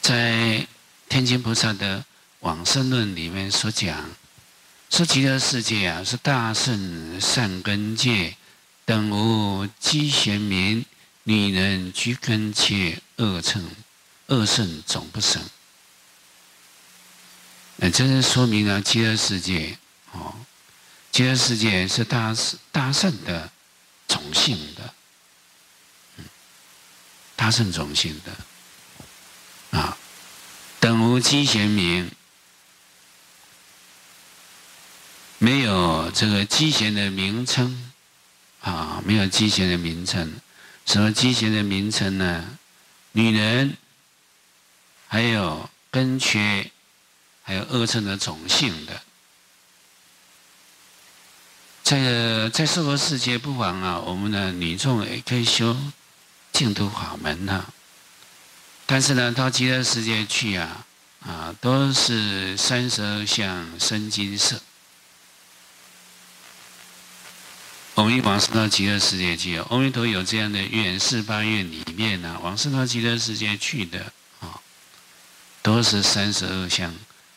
[0.00, 0.66] 在
[1.08, 2.02] 天亲菩萨的
[2.40, 4.08] 往生论里面所讲，
[4.88, 8.36] 说极乐世界啊是大圣善根界，
[8.84, 10.84] 等无积贤民，
[11.22, 13.64] 女人居根切恶乘
[14.26, 15.42] 恶圣总不生。
[17.76, 19.78] 那这是说明了极乐世界
[20.12, 20.34] 哦，
[21.10, 22.34] 极乐世界是大
[22.70, 23.50] 大圣的
[24.08, 24.94] 种性的，
[27.36, 29.96] 大圣种性的啊，
[30.80, 32.10] 等无积贤民，
[35.38, 37.91] 没有这个积贤的名称
[38.62, 40.40] 啊，没有积贤的名称，
[40.86, 42.58] 什么积贤的名称呢？
[43.12, 43.76] 女人，
[45.06, 46.70] 还有根缺。
[47.44, 49.02] 还有恶乘的种性的，
[51.82, 55.76] 在在娑婆世界不妨啊，我们的女众也可以修
[56.52, 57.66] 净土法门呐。
[58.86, 60.86] 但是呢，到极乐世界去啊，
[61.26, 64.60] 啊，都是三十二相生金色。
[67.94, 74.58] 我们往生到极乐世界去，阿弥陀有这样的愿，四八愿里面呢，往生到极乐世界去的啊，
[75.60, 76.94] 都是三十二相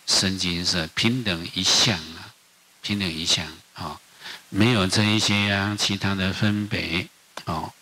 [0.07, 2.31] 身金色平等一相啊，
[2.81, 3.99] 平等一相啊，
[4.47, 7.05] 没有这一些啊其他的分别
[7.43, 7.73] 哦。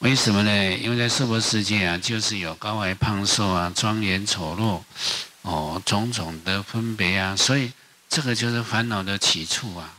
[0.00, 0.76] 为什么呢？
[0.76, 4.82] 因为在娑婆世界啊，就是有高矮胖瘦啊，庄严丑陋
[5.40, 7.72] 哦，种种的分别啊，所以
[8.10, 9.94] 这个就是烦恼的起处啊。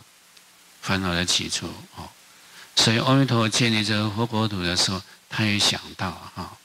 [0.81, 2.09] 烦恼的起处哦，
[2.75, 6.57] 所以阿弥陀佛建立这个佛国土的时候，他也想到哈，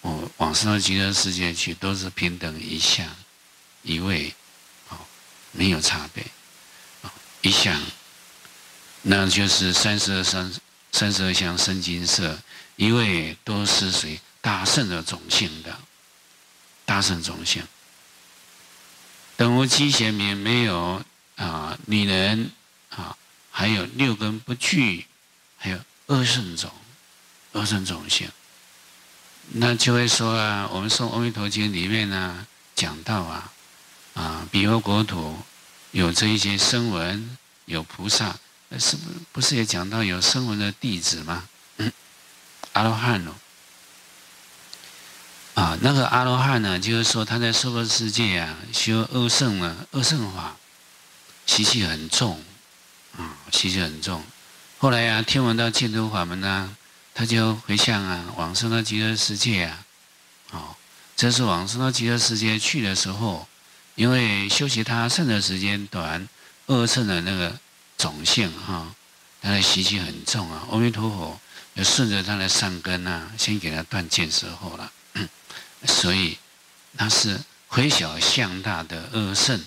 [0.00, 3.06] 哦，往生极乐世界去都是平等一相
[3.82, 4.34] 一位，
[4.88, 4.98] 哦，
[5.52, 6.26] 没有差别，
[7.42, 7.80] 一相，
[9.02, 10.52] 那就是三十二三
[10.90, 12.36] 三十二相身金色，
[12.74, 15.78] 一位都是属于大圣的种性的，
[16.84, 17.62] 大圣种性，
[19.36, 21.00] 等无七贤名没有
[21.36, 22.50] 啊，女人。
[23.60, 25.04] 还有六根不具，
[25.58, 26.72] 还有二圣种，
[27.52, 28.26] 二圣种性，
[29.48, 33.52] 那就会说啊，我们说《阿弥陀经》里面呢、讲到啊，
[34.14, 35.36] 啊，彼佛国土
[35.90, 38.34] 有这一些声闻，有菩萨，
[38.78, 41.46] 是不不是也讲到有声闻的弟子吗？
[42.72, 43.34] 阿罗汉哦，
[45.52, 50.56] 啊，那个阿罗汉呢，就是说他在娑婆世界啊修二圣呢，二圣法
[51.44, 52.42] 习气很重。
[53.16, 54.24] 啊，习气很重。
[54.78, 56.76] 后来啊，听闻到净土法门啊，
[57.14, 59.84] 他就回向啊，往生到极乐世界啊。
[60.52, 60.76] 哦，
[61.16, 63.46] 这是往生到极乐世界去的时候，
[63.94, 66.28] 因为修习他圣的时间短，
[66.66, 67.58] 恶圣的那个
[67.98, 68.94] 种性哈，
[69.42, 70.66] 他的习气很重啊。
[70.70, 71.40] 阿弥陀佛
[71.76, 74.90] 就顺着他的善根啊，先给他断见时候了。
[75.86, 76.38] 所以
[76.96, 79.62] 他是回小向大的恶圣，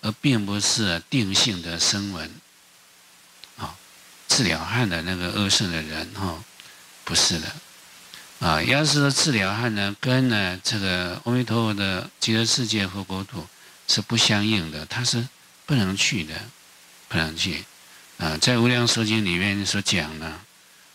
[0.00, 2.30] 而并不是定性的声闻。
[4.34, 6.42] 治疗汉的那个恶圣的人哈，
[7.04, 7.52] 不是的，
[8.40, 13.46] 啊，要是说治疗汉呢，跟呢这个阿弥陀佛的极乐世界和国土
[13.86, 15.28] 是不相应的，他是
[15.66, 16.34] 不能去的，
[17.06, 17.64] 不能去。
[18.18, 20.40] 啊，在无量寿经里面所讲呢，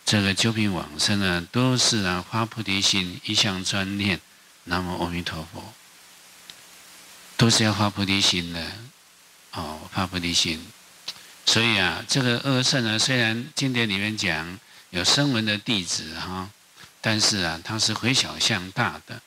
[0.05, 4.19] 这个九品往生呢，都是啊发菩提心，一向专念
[4.65, 5.73] 南无阿弥陀佛，
[7.37, 8.69] 都是要发菩提心的，
[9.53, 10.67] 哦，发菩提心。
[11.45, 14.59] 所以啊，这个二圣呢，虽然经典里面讲
[14.91, 16.47] 有声闻的弟子哈，
[17.01, 19.19] 但是啊，它是回小向大的，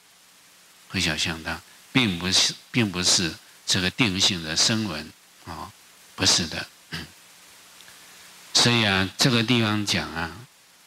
[0.89, 1.61] 回小向大，
[1.93, 3.35] 并不是，并不是
[3.67, 5.13] 这个定性的声闻
[5.47, 5.73] 啊，
[6.15, 6.67] 不是的。
[8.55, 10.31] 所以啊，这个地方讲啊，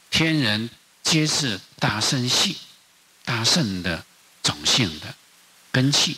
[0.09, 0.69] 天人
[1.03, 2.57] 皆是大圣系，
[3.25, 4.05] 大圣的
[4.41, 5.13] 种性的
[5.71, 6.17] 根器，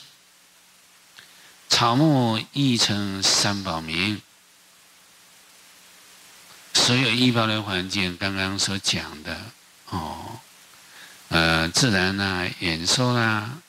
[1.70, 4.22] 草木亦称三宝名。
[6.78, 9.36] 所有一般的环境，刚刚所讲的
[9.90, 10.40] 哦，
[11.28, 13.62] 呃，自然呐、啊，演说啊，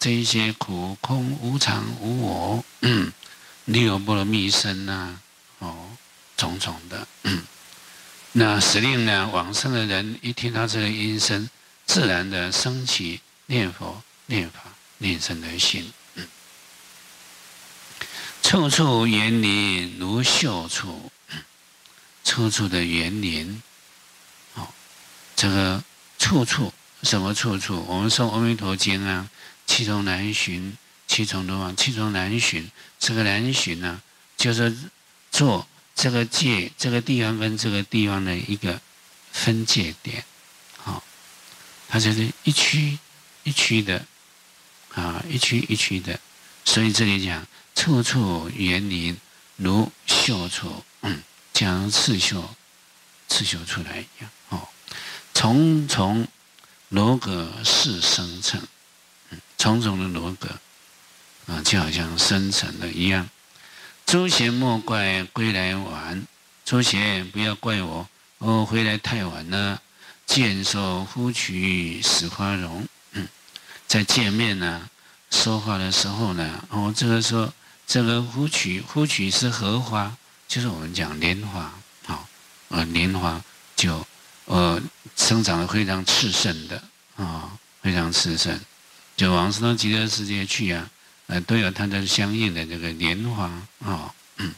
[0.00, 3.12] 这一些苦空无常无我，嗯，
[3.66, 5.20] 六波罗蜜身呐，
[5.60, 5.90] 哦，
[6.36, 7.44] 种种的，嗯，
[8.32, 11.48] 那时令呢，往生的人一听到这个音声，
[11.86, 14.60] 自然的升起念佛、念法、
[14.98, 16.26] 念僧的心，嗯，
[18.42, 21.12] 处处园林如秀处。
[22.24, 23.62] 处处的园林，
[24.54, 24.66] 哦，
[25.36, 25.84] 这个
[26.18, 27.84] 处处什么处处？
[27.86, 29.28] 我们说《阿弥陀经》啊，
[29.66, 32.70] 七重南巡，七重罗网，七重南巡。
[32.98, 34.00] 这个南巡呢，
[34.36, 34.74] 就是
[35.30, 38.80] 做这个界，这个地方跟这个地方的一个
[39.30, 40.24] 分界点，
[40.78, 41.04] 好，
[41.88, 42.98] 它就是一区
[43.42, 44.06] 一区的，
[44.94, 46.18] 啊，一区一区的。
[46.64, 49.14] 所以这里讲处处园林
[49.56, 50.82] 如绣处，
[51.54, 52.54] 将刺绣，
[53.28, 54.68] 刺绣出来一样哦。
[55.32, 56.26] 重重
[56.88, 58.60] 罗阁似生成，
[59.30, 60.48] 嗯，重重的罗阁
[61.46, 63.28] 啊，就好像生成的一样。
[64.04, 66.26] 诸贤莫怪归来晚，
[66.64, 69.80] 诸贤不要怪我，我回来太晚了。
[70.26, 73.28] 见说呼取始花容，嗯，
[73.86, 74.90] 在见面呢，
[75.30, 77.52] 说话的时候呢，哦，这个说
[77.86, 80.16] 这个呼取，呼取是荷花。
[80.46, 81.72] 就是我们讲莲花，
[82.06, 82.28] 好，
[82.68, 83.42] 呃，莲花
[83.74, 84.06] 就
[84.44, 84.80] 呃
[85.16, 86.82] 生长的非常炽盛的
[87.16, 88.58] 啊，非常炽盛，
[89.16, 90.88] 就往生到极乐世界去啊，
[91.26, 93.44] 呃，都有它的相应的这个莲花
[93.80, 94.54] 啊，嗯，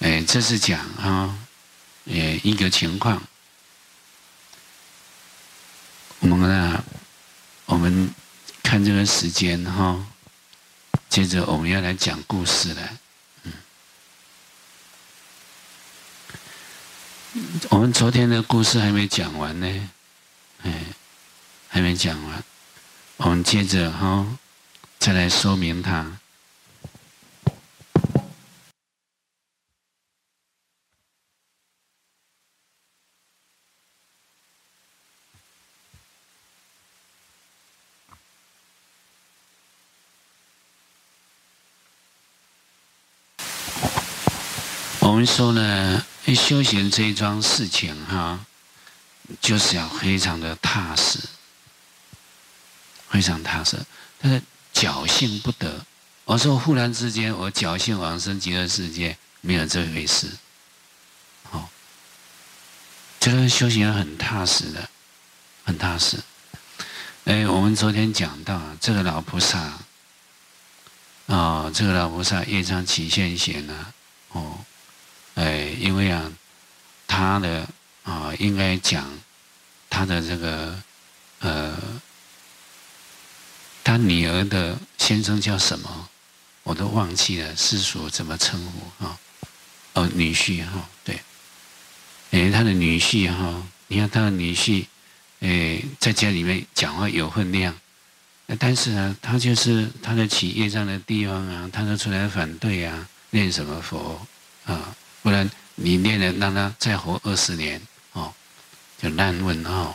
[0.00, 1.38] 哎，这是讲啊，
[2.04, 3.22] 呃，一个情况。
[6.20, 6.84] 我们呢，
[7.66, 8.12] 我们
[8.62, 10.04] 看这个时间哈，
[11.08, 12.98] 接着我们要来讲故事了。
[17.70, 19.66] 我们昨天的故事还没讲完呢，
[20.62, 20.72] 哎，
[21.68, 22.44] 还没讲完，
[23.16, 24.24] 我们接着哈，
[25.00, 26.06] 再来说明它。
[45.00, 45.73] 我们说呢。
[46.74, 48.44] 行这一桩事情哈，
[49.40, 51.20] 就是要非常的踏实，
[53.08, 53.78] 非常踏实。
[54.20, 54.42] 但是
[54.74, 55.86] 侥幸不得。
[56.24, 60.28] 我说忽然之间我侥幸往生极乐世界，没有这回事。
[61.52, 61.68] 哦，
[63.20, 64.88] 这个修行很踏实的，
[65.64, 66.18] 很踏实。
[67.24, 69.78] 哎，我们昨天讲到这个老菩萨，啊、
[71.28, 73.92] 哦，这个老菩萨业障起现行呢，
[74.32, 74.58] 哦。
[75.34, 76.30] 哎，因为啊，
[77.06, 77.68] 他的
[78.02, 79.06] 啊，应该讲
[79.88, 80.82] 他的这个
[81.40, 81.76] 呃，
[83.82, 86.08] 他女儿的先生叫什么？
[86.62, 89.18] 我都忘记了，世俗怎么称呼啊？
[89.92, 91.20] 哦，女婿哈，对。
[92.30, 94.86] 哎，他的女婿哈，你看他的女婿，
[95.40, 97.78] 哎，在家里面讲话有分量，
[98.58, 104.26] 但是呢，他就是他的企业上的地方啊，他都出来反对啊，念什么佛
[104.64, 104.96] 啊？
[105.22, 107.80] 不然你念了，让他再活二十年
[108.12, 108.32] 哦，
[109.00, 109.94] 就烂问哦。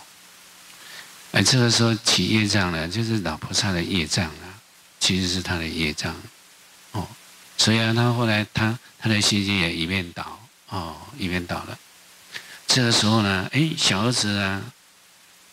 [1.31, 4.59] 哎，这个时候起业障了，就是老菩萨的业障啊，
[4.99, 6.13] 其实是他的业障
[6.91, 7.07] 哦。
[7.57, 11.77] 所以啊，他后来他他的信心也一面倒哦，一面倒了。
[12.67, 14.61] 这个时候呢，哎，小儿子啊，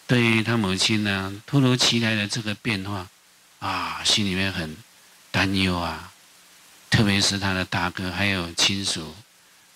[0.06, 3.06] 对于他母亲呢，突如其来的这个变化
[3.60, 4.76] 啊，心里面很
[5.30, 6.10] 担忧啊，
[6.90, 9.14] 特别是他的大哥还有亲属。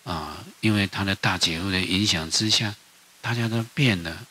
[0.05, 2.74] 啊，因为他的大姐夫的影响之下，
[3.20, 4.26] 大家都变了，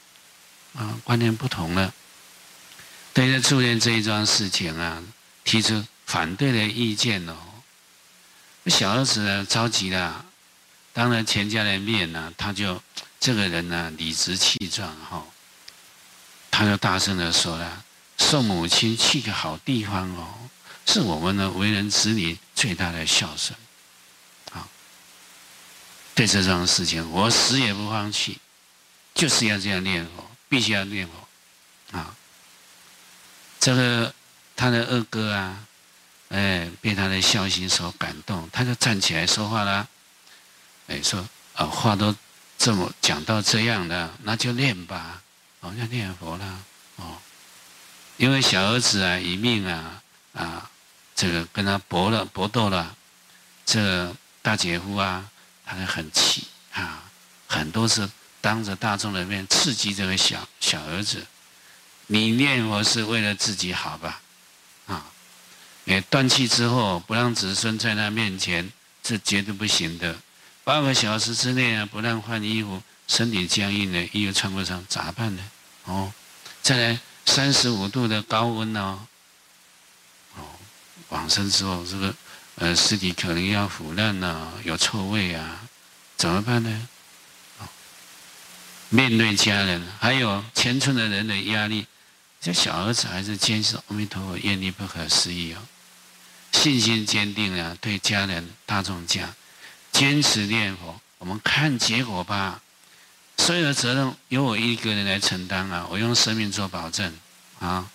[0.74, 1.94] 啊，观念不同了。
[3.14, 5.04] 对于助念这一桩事情啊，
[5.44, 7.36] 提出反对的意见哦。
[8.66, 10.26] 小儿子呢着急了，
[10.94, 12.82] 当着全家的面呢，他就
[13.20, 15.26] 这个人呢理直气壮哈，
[16.52, 17.84] 他就大声的说了
[18.18, 20.34] ：“送母亲去个好地方哦，
[20.86, 23.58] 是我们的为人子女最大的孝顺。”
[26.20, 28.38] 对这桩事情，我死也不放弃，
[29.14, 32.14] 就是要这样念佛，必须要念佛，啊！
[33.58, 34.14] 这个
[34.54, 35.66] 他的二哥啊，
[36.28, 39.88] 哎，被他的孝心所感动，他就站起来说话了，
[40.88, 42.14] 哎，说啊，话都
[42.58, 45.22] 这么讲到这样的，那就念吧，
[45.62, 46.64] 哦，要念佛了，
[46.98, 47.18] 哦，
[48.18, 50.04] 因为小儿子啊，一命啊，
[50.34, 50.70] 啊，
[51.16, 52.94] 这个跟他搏了搏斗了，
[53.66, 55.24] 这大姐夫啊。
[55.78, 57.04] 他很气啊，
[57.48, 58.10] 很多是
[58.42, 61.26] 当着大众的面刺激这个小小儿子。
[62.08, 64.22] 你念佛是为了自己好吧？
[64.88, 65.06] 啊，
[65.86, 68.72] 诶，断气之后不让子孙在他面前，
[69.04, 70.18] 这绝对不行的。
[70.64, 75.44] 八个小时之内啊，不让换衣服，身体僵硬的，衣服穿不上，咋办呢？
[75.86, 76.12] 哦，
[76.64, 79.00] 再来三十五度的高温哦，
[80.36, 80.42] 哦，
[81.10, 82.16] 往生之后这个。
[82.60, 85.62] 呃，尸体可能要腐烂了，有臭味啊，
[86.18, 86.88] 怎么办呢？
[88.90, 91.88] 面对家人，还有全村的人的压力，
[92.42, 95.62] 这小儿子还是坚持阿弥陀佛，愿力不可思议哦，
[96.52, 99.34] 信心坚定啊，对家人大众讲，
[99.94, 102.62] 坚持念佛，我们看结果吧，
[103.38, 107.16] 所有的责任由我一个人来承担啊，我用生命做保证
[107.60, 107.90] 啊。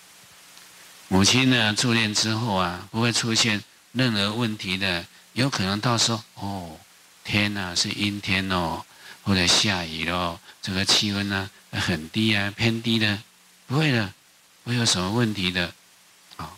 [1.09, 3.63] 母亲呢，住念之后啊，不会出现。
[3.95, 6.81] 任何问题的，有可能到时候哦，
[7.23, 8.85] 天呐，是阴天哦，
[9.23, 13.23] 或者下雨喽，这个气温呢很低啊，偏低的，
[13.69, 14.13] 不会的，
[14.65, 15.73] 不会有什么问题的，
[16.37, 16.51] 啊。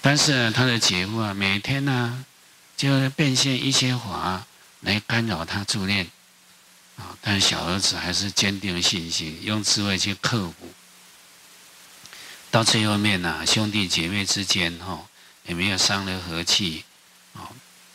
[0.00, 2.24] 但是呢，他的姐夫啊，每天呢
[2.74, 4.46] 就变现一些法
[4.80, 6.10] 来干扰他助念，
[6.96, 10.72] 啊，但小儿子还是坚定信心，用智慧去克服。
[12.50, 15.04] 到最后面呢，兄弟姐妹之间哈。
[15.48, 16.84] 也没有伤了和气，
[17.32, 17.48] 啊，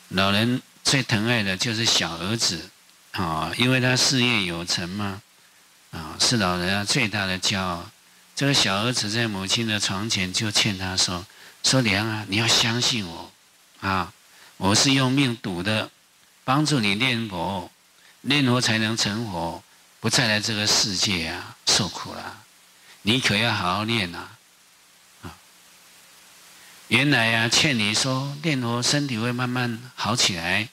[0.10, 2.70] 老人最疼爱的就是小儿子，
[3.12, 5.22] 啊，因为他事业有成嘛，
[5.92, 7.90] 啊，是老人啊最大的骄傲。
[8.36, 11.24] 这个小儿子在母亲的床前就劝他说
[11.64, 13.32] ：“说娘啊，你要相信我，
[13.82, 14.12] 啊，
[14.58, 15.92] 我是用命赌的，
[16.44, 17.70] 帮助你念佛，
[18.22, 19.64] 念佛才能成佛，
[20.00, 22.40] 不再来这个世界啊受苦了。
[23.04, 24.32] 你可要好好念啊。”
[26.94, 30.70] 原来、啊，劝你说念佛，身体会慢慢好起来。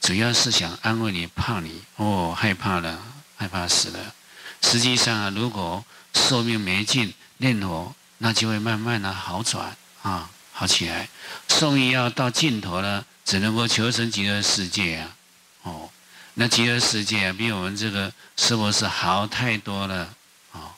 [0.00, 2.98] 主要是想安慰你，怕你哦害怕了，
[3.36, 4.14] 害怕死了。
[4.62, 5.84] 实际上啊，如果
[6.14, 11.06] 寿命没尽，念佛那就会慢慢的好转啊，好起来。
[11.50, 15.16] 寿命要到尽头了，只能够求生极乐世界啊，
[15.64, 15.90] 哦，
[16.32, 20.14] 那极乐世界啊，比我们这个是不是好太多了？
[20.52, 20.70] 哦，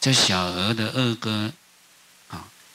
[0.00, 1.52] 这小娥的二哥，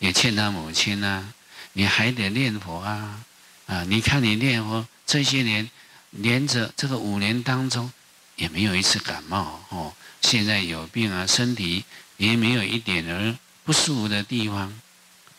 [0.04, 1.24] 也欠他母亲呐、
[1.72, 3.24] 你还得念佛啊，
[3.68, 5.70] 啊，你看你念佛这些年，
[6.10, 7.90] 连着这个五年当中，
[8.36, 9.94] 也没有一次感冒哦。
[10.22, 11.86] 现在有病啊，身体
[12.18, 14.78] 也没有一点儿不舒服的地方，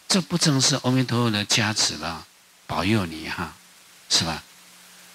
[0.09, 2.27] 这不正是阿弥陀佛的加持吧？
[2.67, 3.55] 保佑你哈，
[4.09, 4.43] 是吧？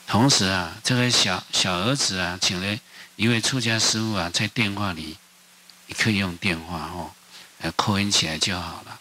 [0.06, 2.80] 同时啊，这个小小儿子啊，请了
[3.16, 5.18] 一位出家师父啊，在电话里，
[5.88, 7.10] 你可以用电话哦，
[7.62, 9.00] 呃，扣音起来就好了，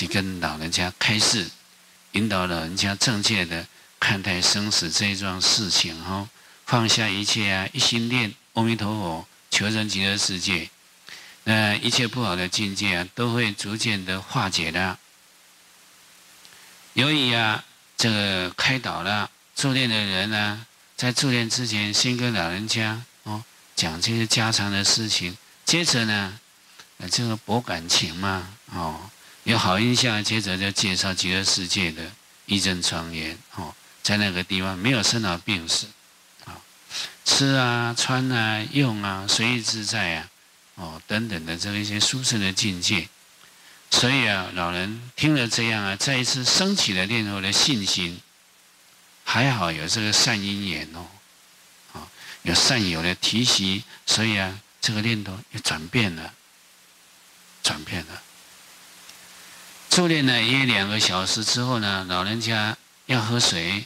[0.00, 1.50] 去跟老人家开示，
[2.12, 3.66] 引导老人家正确的
[3.98, 6.26] 看待生死这一桩事情哦，
[6.64, 9.26] 放下一切啊，一心念阿弥陀佛。
[9.50, 10.70] 求生极乐世界，
[11.42, 14.96] 那一切不好的境界啊，都会逐渐的化解的。
[16.92, 17.64] 由于啊，
[17.96, 20.64] 这个开导了助念的人呢、
[20.96, 23.42] 在助念之前，先跟老人家哦
[23.74, 26.38] 讲这些家常的事情，接着呢，
[26.98, 29.09] 呃，这个博感情嘛，哦，
[29.44, 32.10] 有好印象，接着就介绍极乐世界的
[32.46, 35.86] 义正庄严哦，在那个地方没有生老病死。
[36.44, 36.60] 啊
[37.24, 40.28] 吃啊、穿啊、用啊，随意自在啊，
[40.74, 43.08] 哦，等等的这一些殊胜的境界。
[43.90, 48.20] 所以啊，老人听了这样啊，再一次升起了念头的信心。
[49.24, 51.06] 还好有这个善因缘哦，
[51.92, 52.08] 啊，
[52.42, 56.34] 有善友的提携，所以啊，这个念头又转变了，
[57.62, 58.22] 转变了。
[59.90, 62.76] 助念了约两个小时之后呢，老人家
[63.06, 63.84] 要喝水。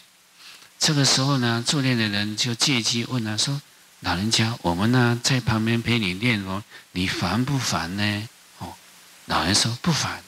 [0.78, 3.61] 这个时候呢，助念的人就借机问他说
[4.00, 8.28] ：“老人家，我们呢在旁边陪你念佛，你烦不烦呢？”
[8.61, 8.74] 哦，
[9.24, 10.22] 老人说：“不烦。”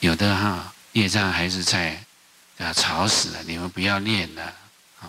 [0.00, 2.04] 有的哈业障还是在，
[2.58, 3.42] 啊，吵死了！
[3.44, 4.42] 你们不要念了
[5.00, 5.08] 啊！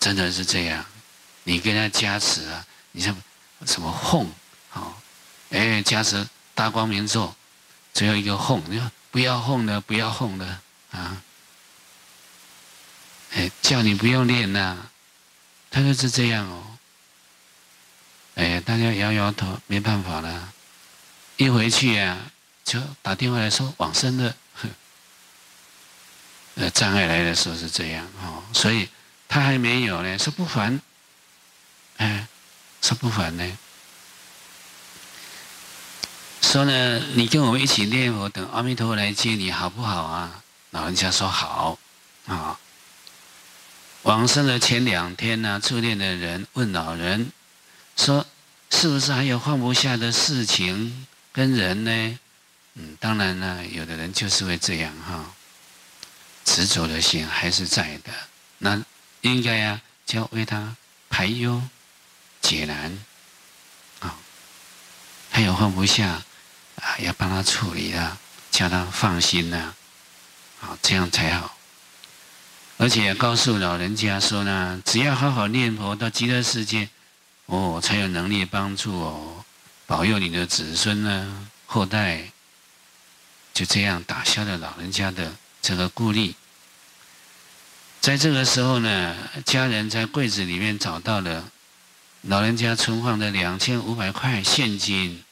[0.00, 0.84] 真的是这样，
[1.44, 3.16] 你跟他加持啊，你像
[3.66, 4.28] 什么哄
[4.72, 4.92] 哦，
[5.50, 7.32] 哎，加持大光明咒，
[7.92, 10.62] 只有一个哄，你说不要哄了，不要哄了
[10.92, 11.22] 啊！
[13.34, 14.88] 哎，叫你不用练呐、
[15.70, 16.78] 他就是这样哦。
[18.34, 20.52] 哎，大家摇摇头，没办法了。
[21.36, 22.30] 一回去啊，
[22.64, 24.34] 就打电话来说往生了。
[26.56, 28.88] 呃，障碍来的时候是这样哦，所以
[29.28, 30.80] 他还没有呢，说不烦。
[31.96, 32.26] 哎，
[32.80, 33.58] 说不烦呢。
[36.52, 40.44] 说呢，你跟我们一起念佛，等阿弥陀佛来接你，好不好啊？
[40.72, 41.78] 老人家说好
[42.26, 42.60] 啊。
[44.02, 47.32] 往生的前两天呢，初恋的人问老人
[47.96, 48.26] 说
[48.68, 52.18] ：“是不是还有放不下的事情跟人呢？”
[52.76, 55.24] 嗯，当然了，有的人就是会这样哈，
[56.44, 58.12] 执着的心还是在的。
[58.58, 58.78] 那
[59.22, 60.76] 应该呀，就要为他
[61.08, 61.62] 排忧
[62.42, 62.98] 解难
[64.00, 64.14] 啊。
[65.30, 66.22] 他有放不下
[66.82, 68.18] 啊，要帮他处理啊，
[68.50, 69.72] 叫他放心呐，
[70.60, 71.56] 啊，这样才好。
[72.76, 76.90] 而且告诉老人家说呢，只要好好念佛到极乐世界，
[77.46, 79.44] 哦，才有能力帮助哦，
[79.86, 82.30] 保佑你的子孙呢，后代。
[83.54, 85.30] 就这样打消了老人家的
[85.60, 86.34] 这个顾虑。
[88.00, 89.14] 在这个时候呢，
[89.44, 91.50] 家人在柜子里面找到了
[92.22, 95.22] 老人家存放的两千五百块现金。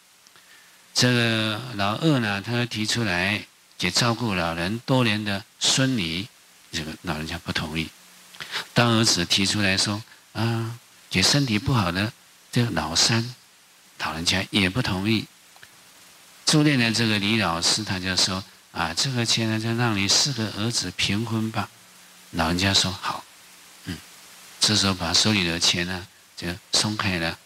[1.00, 3.42] 这个老二呢，他提出来
[3.78, 6.28] 给照顾老人多年的孙女。
[6.70, 7.88] 这个老人家不同意，
[8.74, 10.02] 当儿子提出来说
[10.34, 10.78] ：“啊，
[11.08, 12.12] 给身体不好的
[12.52, 13.34] 这个老三，
[14.00, 15.24] 老人家也不同意。”
[16.44, 21.70] 助念的这个李老师他就说：“啊，这个钱呢，就让你四个儿子平分吧。”
[22.32, 23.24] 老人家说：“好。”
[23.86, 23.96] 嗯，
[24.60, 27.38] 这时候把手里的钱呢就松开了。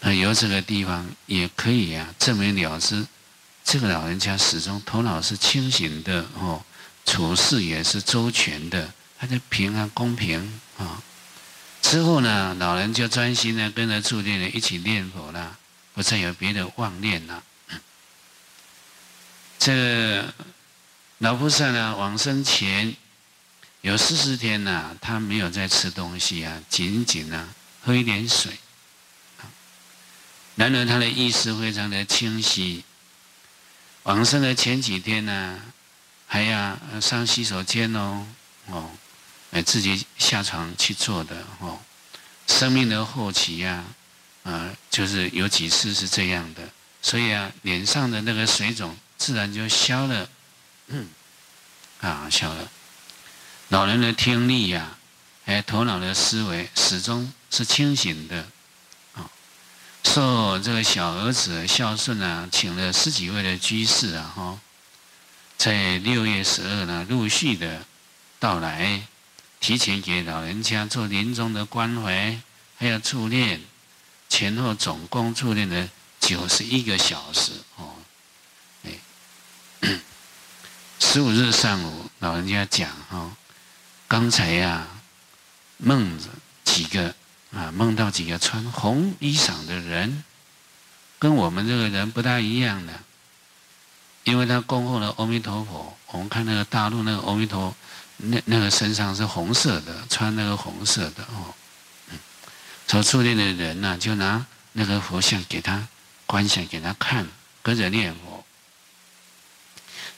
[0.00, 3.06] 那由这个地方也可以啊证明了之，
[3.64, 6.62] 这个老人家始终头脑是清醒的哦。
[7.04, 11.02] 处事也是周全的，他就平安公平啊。
[11.80, 15.56] 之后呢，老人就专心的跟着助念人一起念佛了，
[15.94, 17.42] 不再有别的妄念了。
[19.58, 20.22] 这
[21.16, 22.94] 老菩萨呢，往生前
[23.80, 27.48] 有四十天呢，他没有在吃东西啊，仅仅呢
[27.82, 28.52] 喝一点水。
[30.58, 32.84] 然而他的意识非常的清晰。
[34.02, 35.58] 往生的前几天呢。
[36.30, 38.26] 还要上洗手间哦，
[38.66, 38.90] 哦，
[39.50, 41.80] 哎，自己下床去做的哦。
[42.46, 43.82] 生命的后期呀，
[44.42, 46.68] 啊，就是有几次是这样的，
[47.00, 50.28] 所以啊，脸上的那个水肿自然就消了，
[50.88, 51.08] 嗯，
[52.02, 52.68] 啊，消了。
[53.68, 54.98] 老人的听力呀，
[55.46, 58.46] 哎，头脑的思维始终是清醒的，
[60.08, 64.58] 受这个小儿子孝顺啊，请了十几位的居士啊，哈，
[65.58, 67.84] 在六月十二呢，陆续的
[68.40, 69.02] 到来。
[69.60, 72.40] 提前给老人家做临终的关怀，
[72.78, 73.60] 还有助念，
[74.30, 75.88] 前后总共助念了
[76.20, 77.94] 九十一个小时哦。
[78.84, 78.92] 哎，
[81.00, 83.32] 十五日上午，老人家讲哦，
[84.06, 84.86] 刚才呀，
[85.76, 86.28] 梦着
[86.64, 87.14] 几个
[87.52, 90.24] 啊，梦到几个穿红衣裳的人，
[91.18, 92.92] 跟我们这个人不大一样的，
[94.24, 95.96] 因为他恭候了阿弥陀佛。
[96.08, 97.74] 我们看那个大陆那个阿弥陀。
[98.20, 101.54] 那那个身上是红色的，穿那个红色的哦。
[102.10, 102.18] 嗯，
[102.88, 105.86] 所助念的人呢、就拿那个佛像给他
[106.26, 107.28] 观想，给他看，
[107.62, 108.44] 跟着念佛。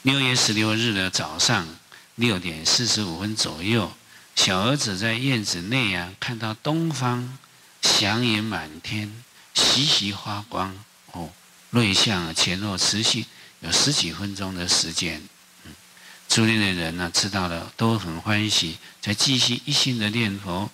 [0.00, 1.68] 六月十六日的早上
[2.14, 3.92] 六点四十五分左右，
[4.34, 7.38] 小儿子在院子内啊，看到东方
[7.82, 9.22] 祥云满天，
[9.54, 10.74] 习习发光
[11.12, 11.30] 哦，
[11.70, 13.26] 瑞相前后持续
[13.60, 15.22] 有十几分钟的时间。
[16.28, 20.70] 助念的人呢、知道了都很欢喜，才继续一心的念佛。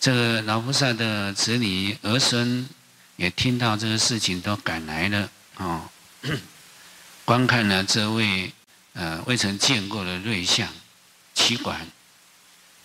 [0.00, 2.68] 这个老菩萨的子女儿孙
[3.16, 5.88] 也听到这个事情，都赶来了哦。
[7.24, 8.52] 观看了这位
[8.92, 10.68] 呃未曾见过的瑞相，
[11.34, 11.86] 奇观，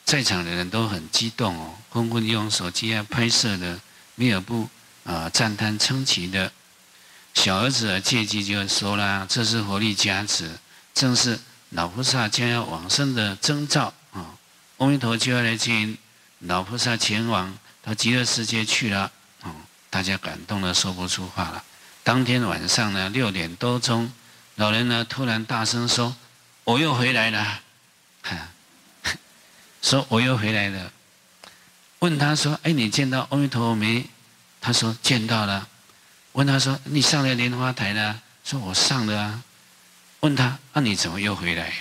[0.10, 3.80] 在场的人都很激动哦，纷纷用手机啊拍摄的，
[4.16, 4.68] 没有不
[5.04, 6.52] 啊赞叹称奇的。
[7.36, 10.50] 小儿子啊借机就说啦：“这是佛力加持，
[10.96, 11.40] 正是。”
[11.70, 14.34] 老菩萨将要往生的征兆啊！
[14.80, 15.88] 阿弥陀就要来接
[16.40, 19.12] 老菩萨前往到极乐世界去了
[19.44, 19.54] 啊！
[19.92, 21.64] 大家感动的说不出话了。
[22.04, 24.12] 当天晚上呢，六点多钟，
[24.56, 26.16] 老人呢突然大声说
[26.66, 27.62] ：“我又回来了！”
[28.26, 28.50] 哈，
[29.90, 30.92] 说我又回来了。
[31.98, 34.08] 问他说：“哎，你见到阿弥陀佛没？”
[34.62, 35.68] 他说：“见到了。”
[36.34, 39.44] 问他说：“你上了莲花台了？”说：“我上了啊。”
[40.22, 41.74] 问他：“那、你怎么又回来？”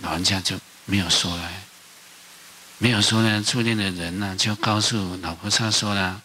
[0.00, 1.52] 老人家就没有说了，
[2.78, 3.42] 没有说呢。
[3.42, 6.22] 住店的人呢，就告诉老菩萨说了：“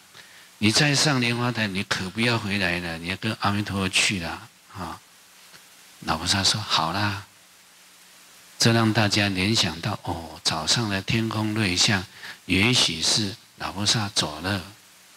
[0.56, 4.98] 你再上莲花台，你可不要回来了，你要跟阿弥陀佛去了。”啊，
[6.00, 7.24] 老菩萨说：“好啦。”
[8.60, 12.04] 这让大家联想到：哦，早上的天空瑞相，
[12.44, 14.62] 也许是老菩萨走了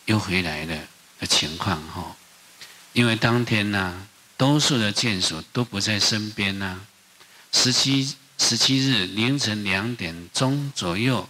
[0.06, 0.80] 又回来了
[1.20, 2.16] 的情况哈。
[2.94, 4.08] 因为当天呢。
[4.36, 6.82] 多数的眷属都不在身边呐、
[7.54, 11.30] 十七十七日凌晨两点钟左右，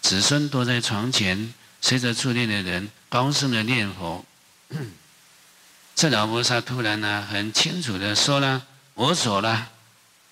[0.00, 4.24] 子孙都在床前，随着助念的人高声的念佛。
[5.94, 9.70] 这老菩萨突然呢、很清楚的说了：“我走了，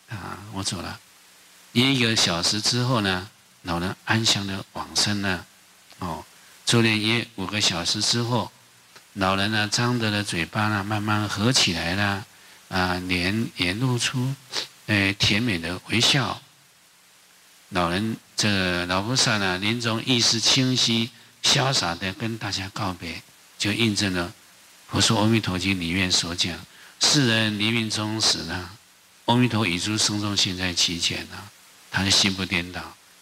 [0.09, 0.99] 啊，我走了。”
[1.83, 3.29] 一个小时之后呢，
[3.63, 5.45] 老人安详的往生了。
[5.99, 6.25] 哦，
[6.65, 8.51] 助念约五个小时之后。
[9.15, 12.27] 老人呢，张着的嘴巴呢，慢慢合起来了，
[12.69, 14.35] 啊，脸也露出，
[14.87, 16.41] 呃，甜美的微笑。
[17.71, 21.11] 老人这老菩萨呢，临终意识清晰，
[21.43, 23.23] 潇洒的跟大家告别，
[23.59, 24.29] 就印证了
[24.93, 26.55] 《佛说阿弥陀经》里面所讲：
[27.01, 28.71] 世人临命终时呢，
[29.25, 31.37] 阿弥陀已诸圣众现在其前呢，
[31.91, 32.81] 他的心不颠倒，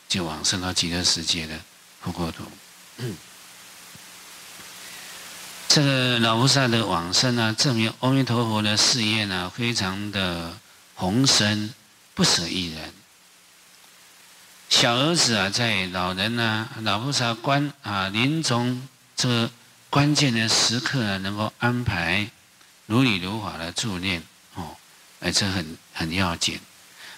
[0.09, 1.59] 就往生到极乐世界的
[2.01, 2.45] 佛国土。
[5.69, 10.57] 这个老菩萨的往生呢，证明阿弥陀佛的事业呢，非常的
[10.95, 11.75] 宏深，
[12.15, 12.93] 不舍一人。
[14.71, 19.51] 小儿子啊，在老人呢，老菩萨关啊临终这个
[19.91, 22.31] 关键的时刻呢，能够安排
[22.87, 24.23] 如理如法的助念
[24.55, 24.77] 哦，
[25.21, 26.61] 哎，这很很要紧。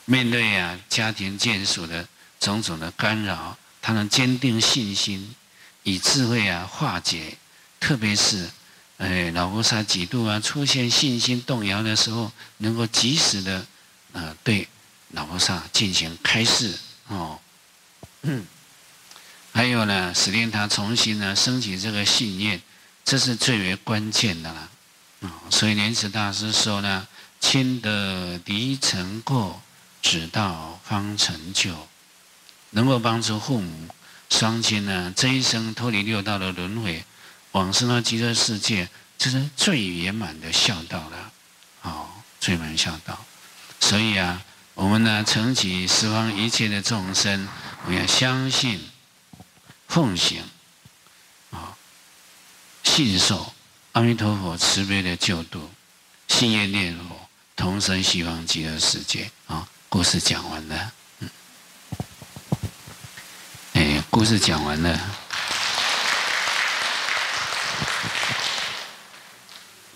[0.06, 2.08] 面对啊家庭眷属的
[2.40, 5.34] 种种的干扰，他能坚定信心，
[5.82, 7.36] 以智慧啊化解。
[7.78, 8.48] 特别是，
[8.96, 13.66] 哎，老菩萨几度啊出现信心动摇的时候，能够及时的，
[14.12, 14.66] 呃，对
[15.10, 16.74] 老菩萨进行开示
[17.08, 17.38] 哦。
[18.22, 18.46] 嗯，
[19.52, 22.60] 还有呢，使令他重新呢升起这个信念，
[23.04, 24.70] 这是最为关键的了。
[25.22, 27.06] 啊、所以莲池大师说呢
[27.40, 29.60] ：“亲得离尘过，
[30.06, 31.88] 直到方成就。”
[32.70, 33.88] 能够帮助父母
[34.28, 37.04] 双亲呢这一生脱离六道的轮回。
[37.52, 41.32] 往生到极乐世界，这是最圆满的孝道了，
[41.82, 42.06] 哦，
[42.38, 43.24] 最圆满孝道。
[43.80, 44.42] 所以啊，
[44.74, 47.48] 我们呢，承起十方一切的众生，
[47.84, 48.78] 我们要相信、
[49.88, 50.42] 奉行，
[51.50, 51.74] 啊，
[52.84, 53.54] 信受
[53.92, 55.70] 阿弥陀佛慈悲的救度，
[56.28, 59.30] 信愿念佛，同生西方极乐世界。
[59.88, 61.30] 故事讲完了，嗯，
[63.74, 65.00] 哎，故事讲完了。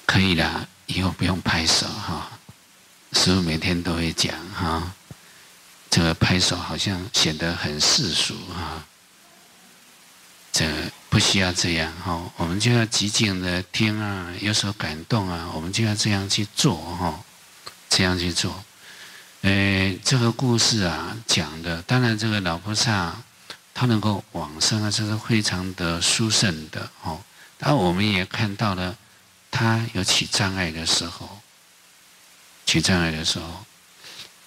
[0.07, 2.31] 可以了，以后不用拍手哈。
[3.13, 4.93] 师傅每天都会讲哈，
[5.91, 8.85] 这个拍手好像显得很世俗哈。
[10.53, 10.67] 这
[11.09, 17.21] 不需要这样哈，我们就要寂静的听啊，有所感动啊，我们就要这样去做哈，
[17.89, 18.65] 这样去做。
[19.43, 23.17] 诶，这个故事啊讲的，当然这个老菩萨
[23.73, 27.21] 他能够往生啊，这是非常的殊胜的哦。
[27.57, 28.97] 当然我们也看到了。
[29.53, 31.41] 他有起障碍的时候，
[32.65, 33.67] 起障碍的时候，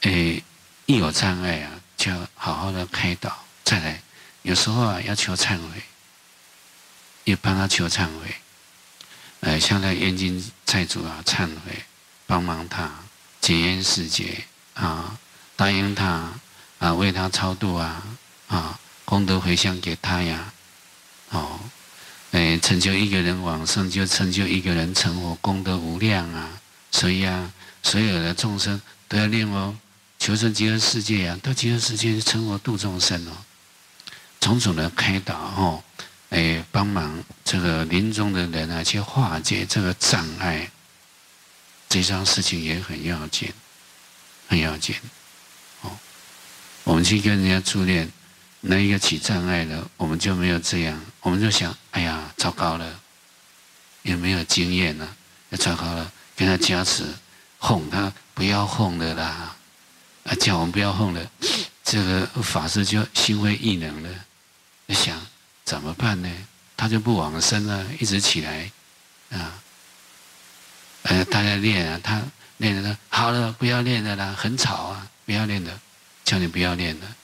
[0.04, 0.42] 诶，
[0.86, 4.02] 一有障碍啊，就要好好的开导，再来。
[4.44, 5.84] 有时候啊，要求忏悔，
[7.26, 8.34] 也帮他求忏悔。
[9.42, 11.84] 呃，向那冤亲债主啊忏悔，
[12.26, 12.90] 帮忙他
[13.42, 15.18] 解冤释结啊，
[15.56, 16.32] 答应他
[16.80, 18.04] 啊，为他超度啊
[18.48, 20.54] 啊，功德回向给他呀，
[21.30, 21.60] 哦。
[22.32, 26.50] 哎，成就一个人往生，就成就一个人成佛，功德无量啊！
[26.90, 27.54] 所以啊，
[27.84, 29.78] 所有的众生都要念哦，
[30.18, 33.32] 求生极乐世界啊，到极乐世界去成佛度众生哦，
[34.40, 35.84] 种种的开导哦，
[36.32, 40.72] 哎，帮忙这个临终的人啊，去化解这个障碍，
[41.88, 43.54] 这桩事情也很要紧，
[44.54, 44.96] 很要紧
[45.82, 45.92] 哦。
[46.84, 48.10] 我们去跟人家助念。
[48.66, 52.98] 那一个起障碍了，我们就没有这样，我们就想，哎呀，糟糕了，
[54.04, 55.18] 也没有经验了，
[55.50, 57.04] 也糟糕了，跟他加持，
[57.58, 59.54] 哄他不要哄了啦，
[60.24, 61.30] 啊，叫我们不要哄了，
[61.84, 64.10] 这个法师就心灰意冷了，
[64.96, 65.20] 想
[65.66, 66.30] 怎么办呢？
[66.78, 68.72] 他就不往生了，一直起来，
[69.32, 69.60] 啊，
[71.02, 72.22] 呃，大家练啊，他
[72.64, 75.78] 练了，好了，不要练了啦，很吵啊，不要练的，
[76.24, 77.16] 叫你不要练了。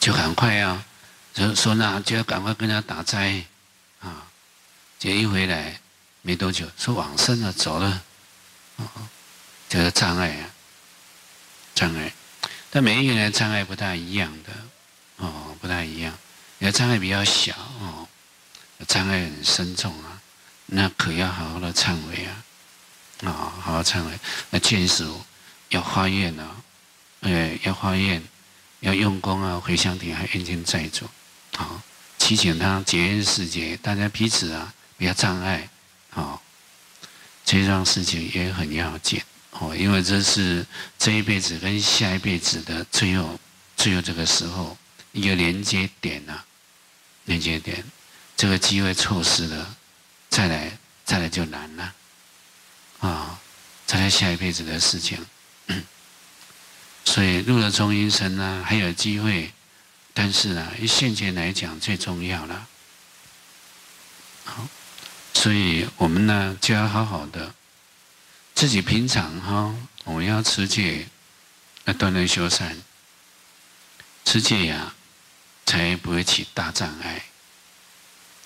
[0.00, 0.82] 就赶快啊，
[1.34, 3.44] 就说那就要赶快跟他打斋，
[4.00, 4.26] 啊，
[4.98, 5.78] 结一回来
[6.22, 8.02] 没多久，说往生了走了，
[8.76, 8.88] 哦，
[9.68, 10.48] 这个障碍啊，
[11.74, 12.10] 障碍，
[12.70, 14.52] 但每一个人的障碍不大一样的，
[15.18, 16.16] 哦，不大一样，
[16.60, 18.08] 有的障碍比较小哦，
[18.88, 20.18] 障碍很深重啊，
[20.64, 22.42] 那可要好好的忏悔啊，
[23.24, 24.18] 啊，好好忏悔，
[24.50, 25.06] 那见识
[25.70, 26.56] 要发愿啊，
[27.20, 28.22] 哎，要发愿。
[28.82, 31.08] 要用功啊，回向点还冤亲债主，
[31.54, 31.80] 好，
[32.18, 35.68] 祈请他结冤释结，大家彼此啊不要障碍，
[36.10, 36.42] 好，
[37.44, 39.22] 这桩事情也很要紧。
[39.52, 40.66] 哦，因为这是
[40.98, 43.38] 这一辈子跟下一辈子的最后
[43.76, 44.76] 最后这个时候
[45.12, 46.42] 一个连接点呐、
[47.26, 47.84] 连接点，
[48.36, 49.76] 这个机会错失了，
[50.28, 51.94] 再来再来就难了，
[53.02, 53.38] 啊，
[53.86, 55.24] 再来下一辈子的事情。
[57.04, 59.52] 所以入了中阴身呢，还有机会，
[60.14, 62.68] 但是呢，以现前来讲最重要了。
[64.44, 64.68] 好，
[65.34, 67.52] 所以我们呢就要好好的，
[68.54, 69.74] 自己平常哈，
[70.04, 71.08] 我们要持戒，
[71.84, 72.80] 要锻炼修善，
[74.24, 74.94] 持戒呀，
[75.66, 77.24] 才不会起大障碍。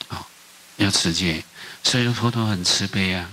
[0.08, 0.28] 好，
[0.76, 1.44] 要持戒，
[1.84, 3.30] 所以佛陀很慈悲啊。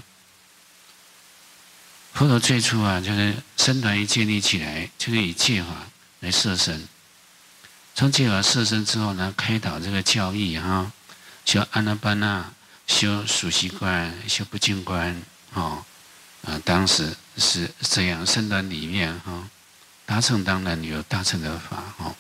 [2.13, 5.69] 佛陀最初啊，就是身团一建立起来，就是以戒法
[6.19, 6.87] 来摄身。
[7.95, 10.91] 从戒法摄身之后呢，开导这个教义哈，
[11.43, 12.53] 修阿那般那，
[12.85, 15.19] 修数息观，修不净观，
[15.53, 15.83] 哦，
[16.43, 19.49] 啊，当时是这样，身团里面哈，
[20.05, 22.15] 大乘当然有大乘的法哈，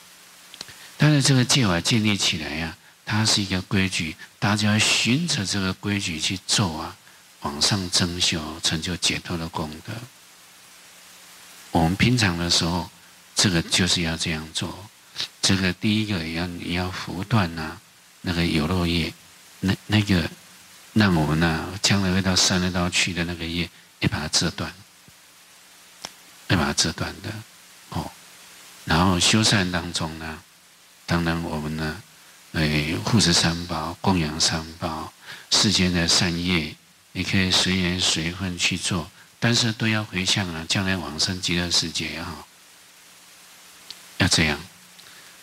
[0.97, 2.75] 但是这个戒法建立起来呀，
[3.05, 6.95] 它是一个规矩，大家要循着这个规矩去做啊。
[7.43, 9.93] 往上增修，成就解脱的功德。
[11.71, 12.89] 我们平常的时候，
[13.35, 14.89] 这个就是要这样做。
[15.41, 17.77] 这个第一个也要你要拂断呐，
[18.21, 19.13] 那个有漏业，
[19.59, 20.29] 那那个
[20.93, 23.69] 让我们呐将来会到三恶道去的那个业，
[23.99, 24.73] 要把它折断，
[26.47, 27.29] 要把它折断的
[27.89, 28.09] 哦。
[28.85, 30.41] 然后修善当中呢，
[31.05, 32.01] 当然我们呢，
[32.53, 35.11] 诶护持三宝，供养三宝，
[35.51, 36.75] 世间的善业。
[37.15, 39.09] 你可以随缘随分去做，
[39.39, 42.47] 但是都要回向啊，将来往生极乐世界也好，
[44.17, 44.59] 要这样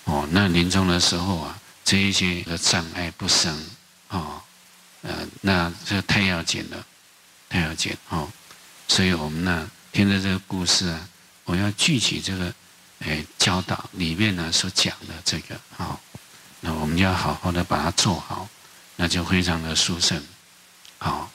[0.05, 0.29] 哦。
[0.33, 3.57] 那临终的时候啊，这一些的障碍不生
[4.09, 4.43] 哦，
[5.03, 6.87] 呃，那这太要紧了，
[7.49, 8.29] 太要紧哦。
[8.89, 11.09] 所以我们呢，听着这个故事啊，
[11.45, 12.53] 我要具体这个，
[12.99, 15.97] 哎，教导里面呢所讲的这个啊，
[16.59, 18.49] 那我们要好好的把它做好，
[18.97, 20.21] 那就非常的殊胜。
[20.99, 21.31] 好，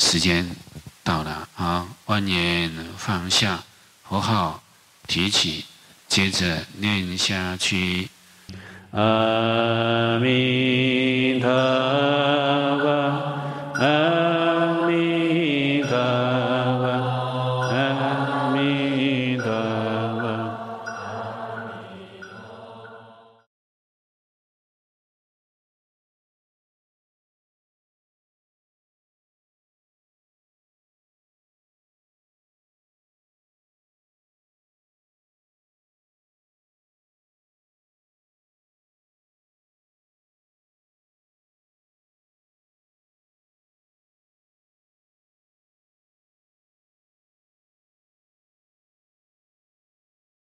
[0.00, 0.56] 时间
[1.04, 3.62] 到了啊，万念放下，
[4.02, 4.62] 佛号
[5.06, 5.66] 提起，
[6.08, 8.08] 接着念下去。
[8.92, 11.48] 阿弥陀
[13.78, 14.39] 佛。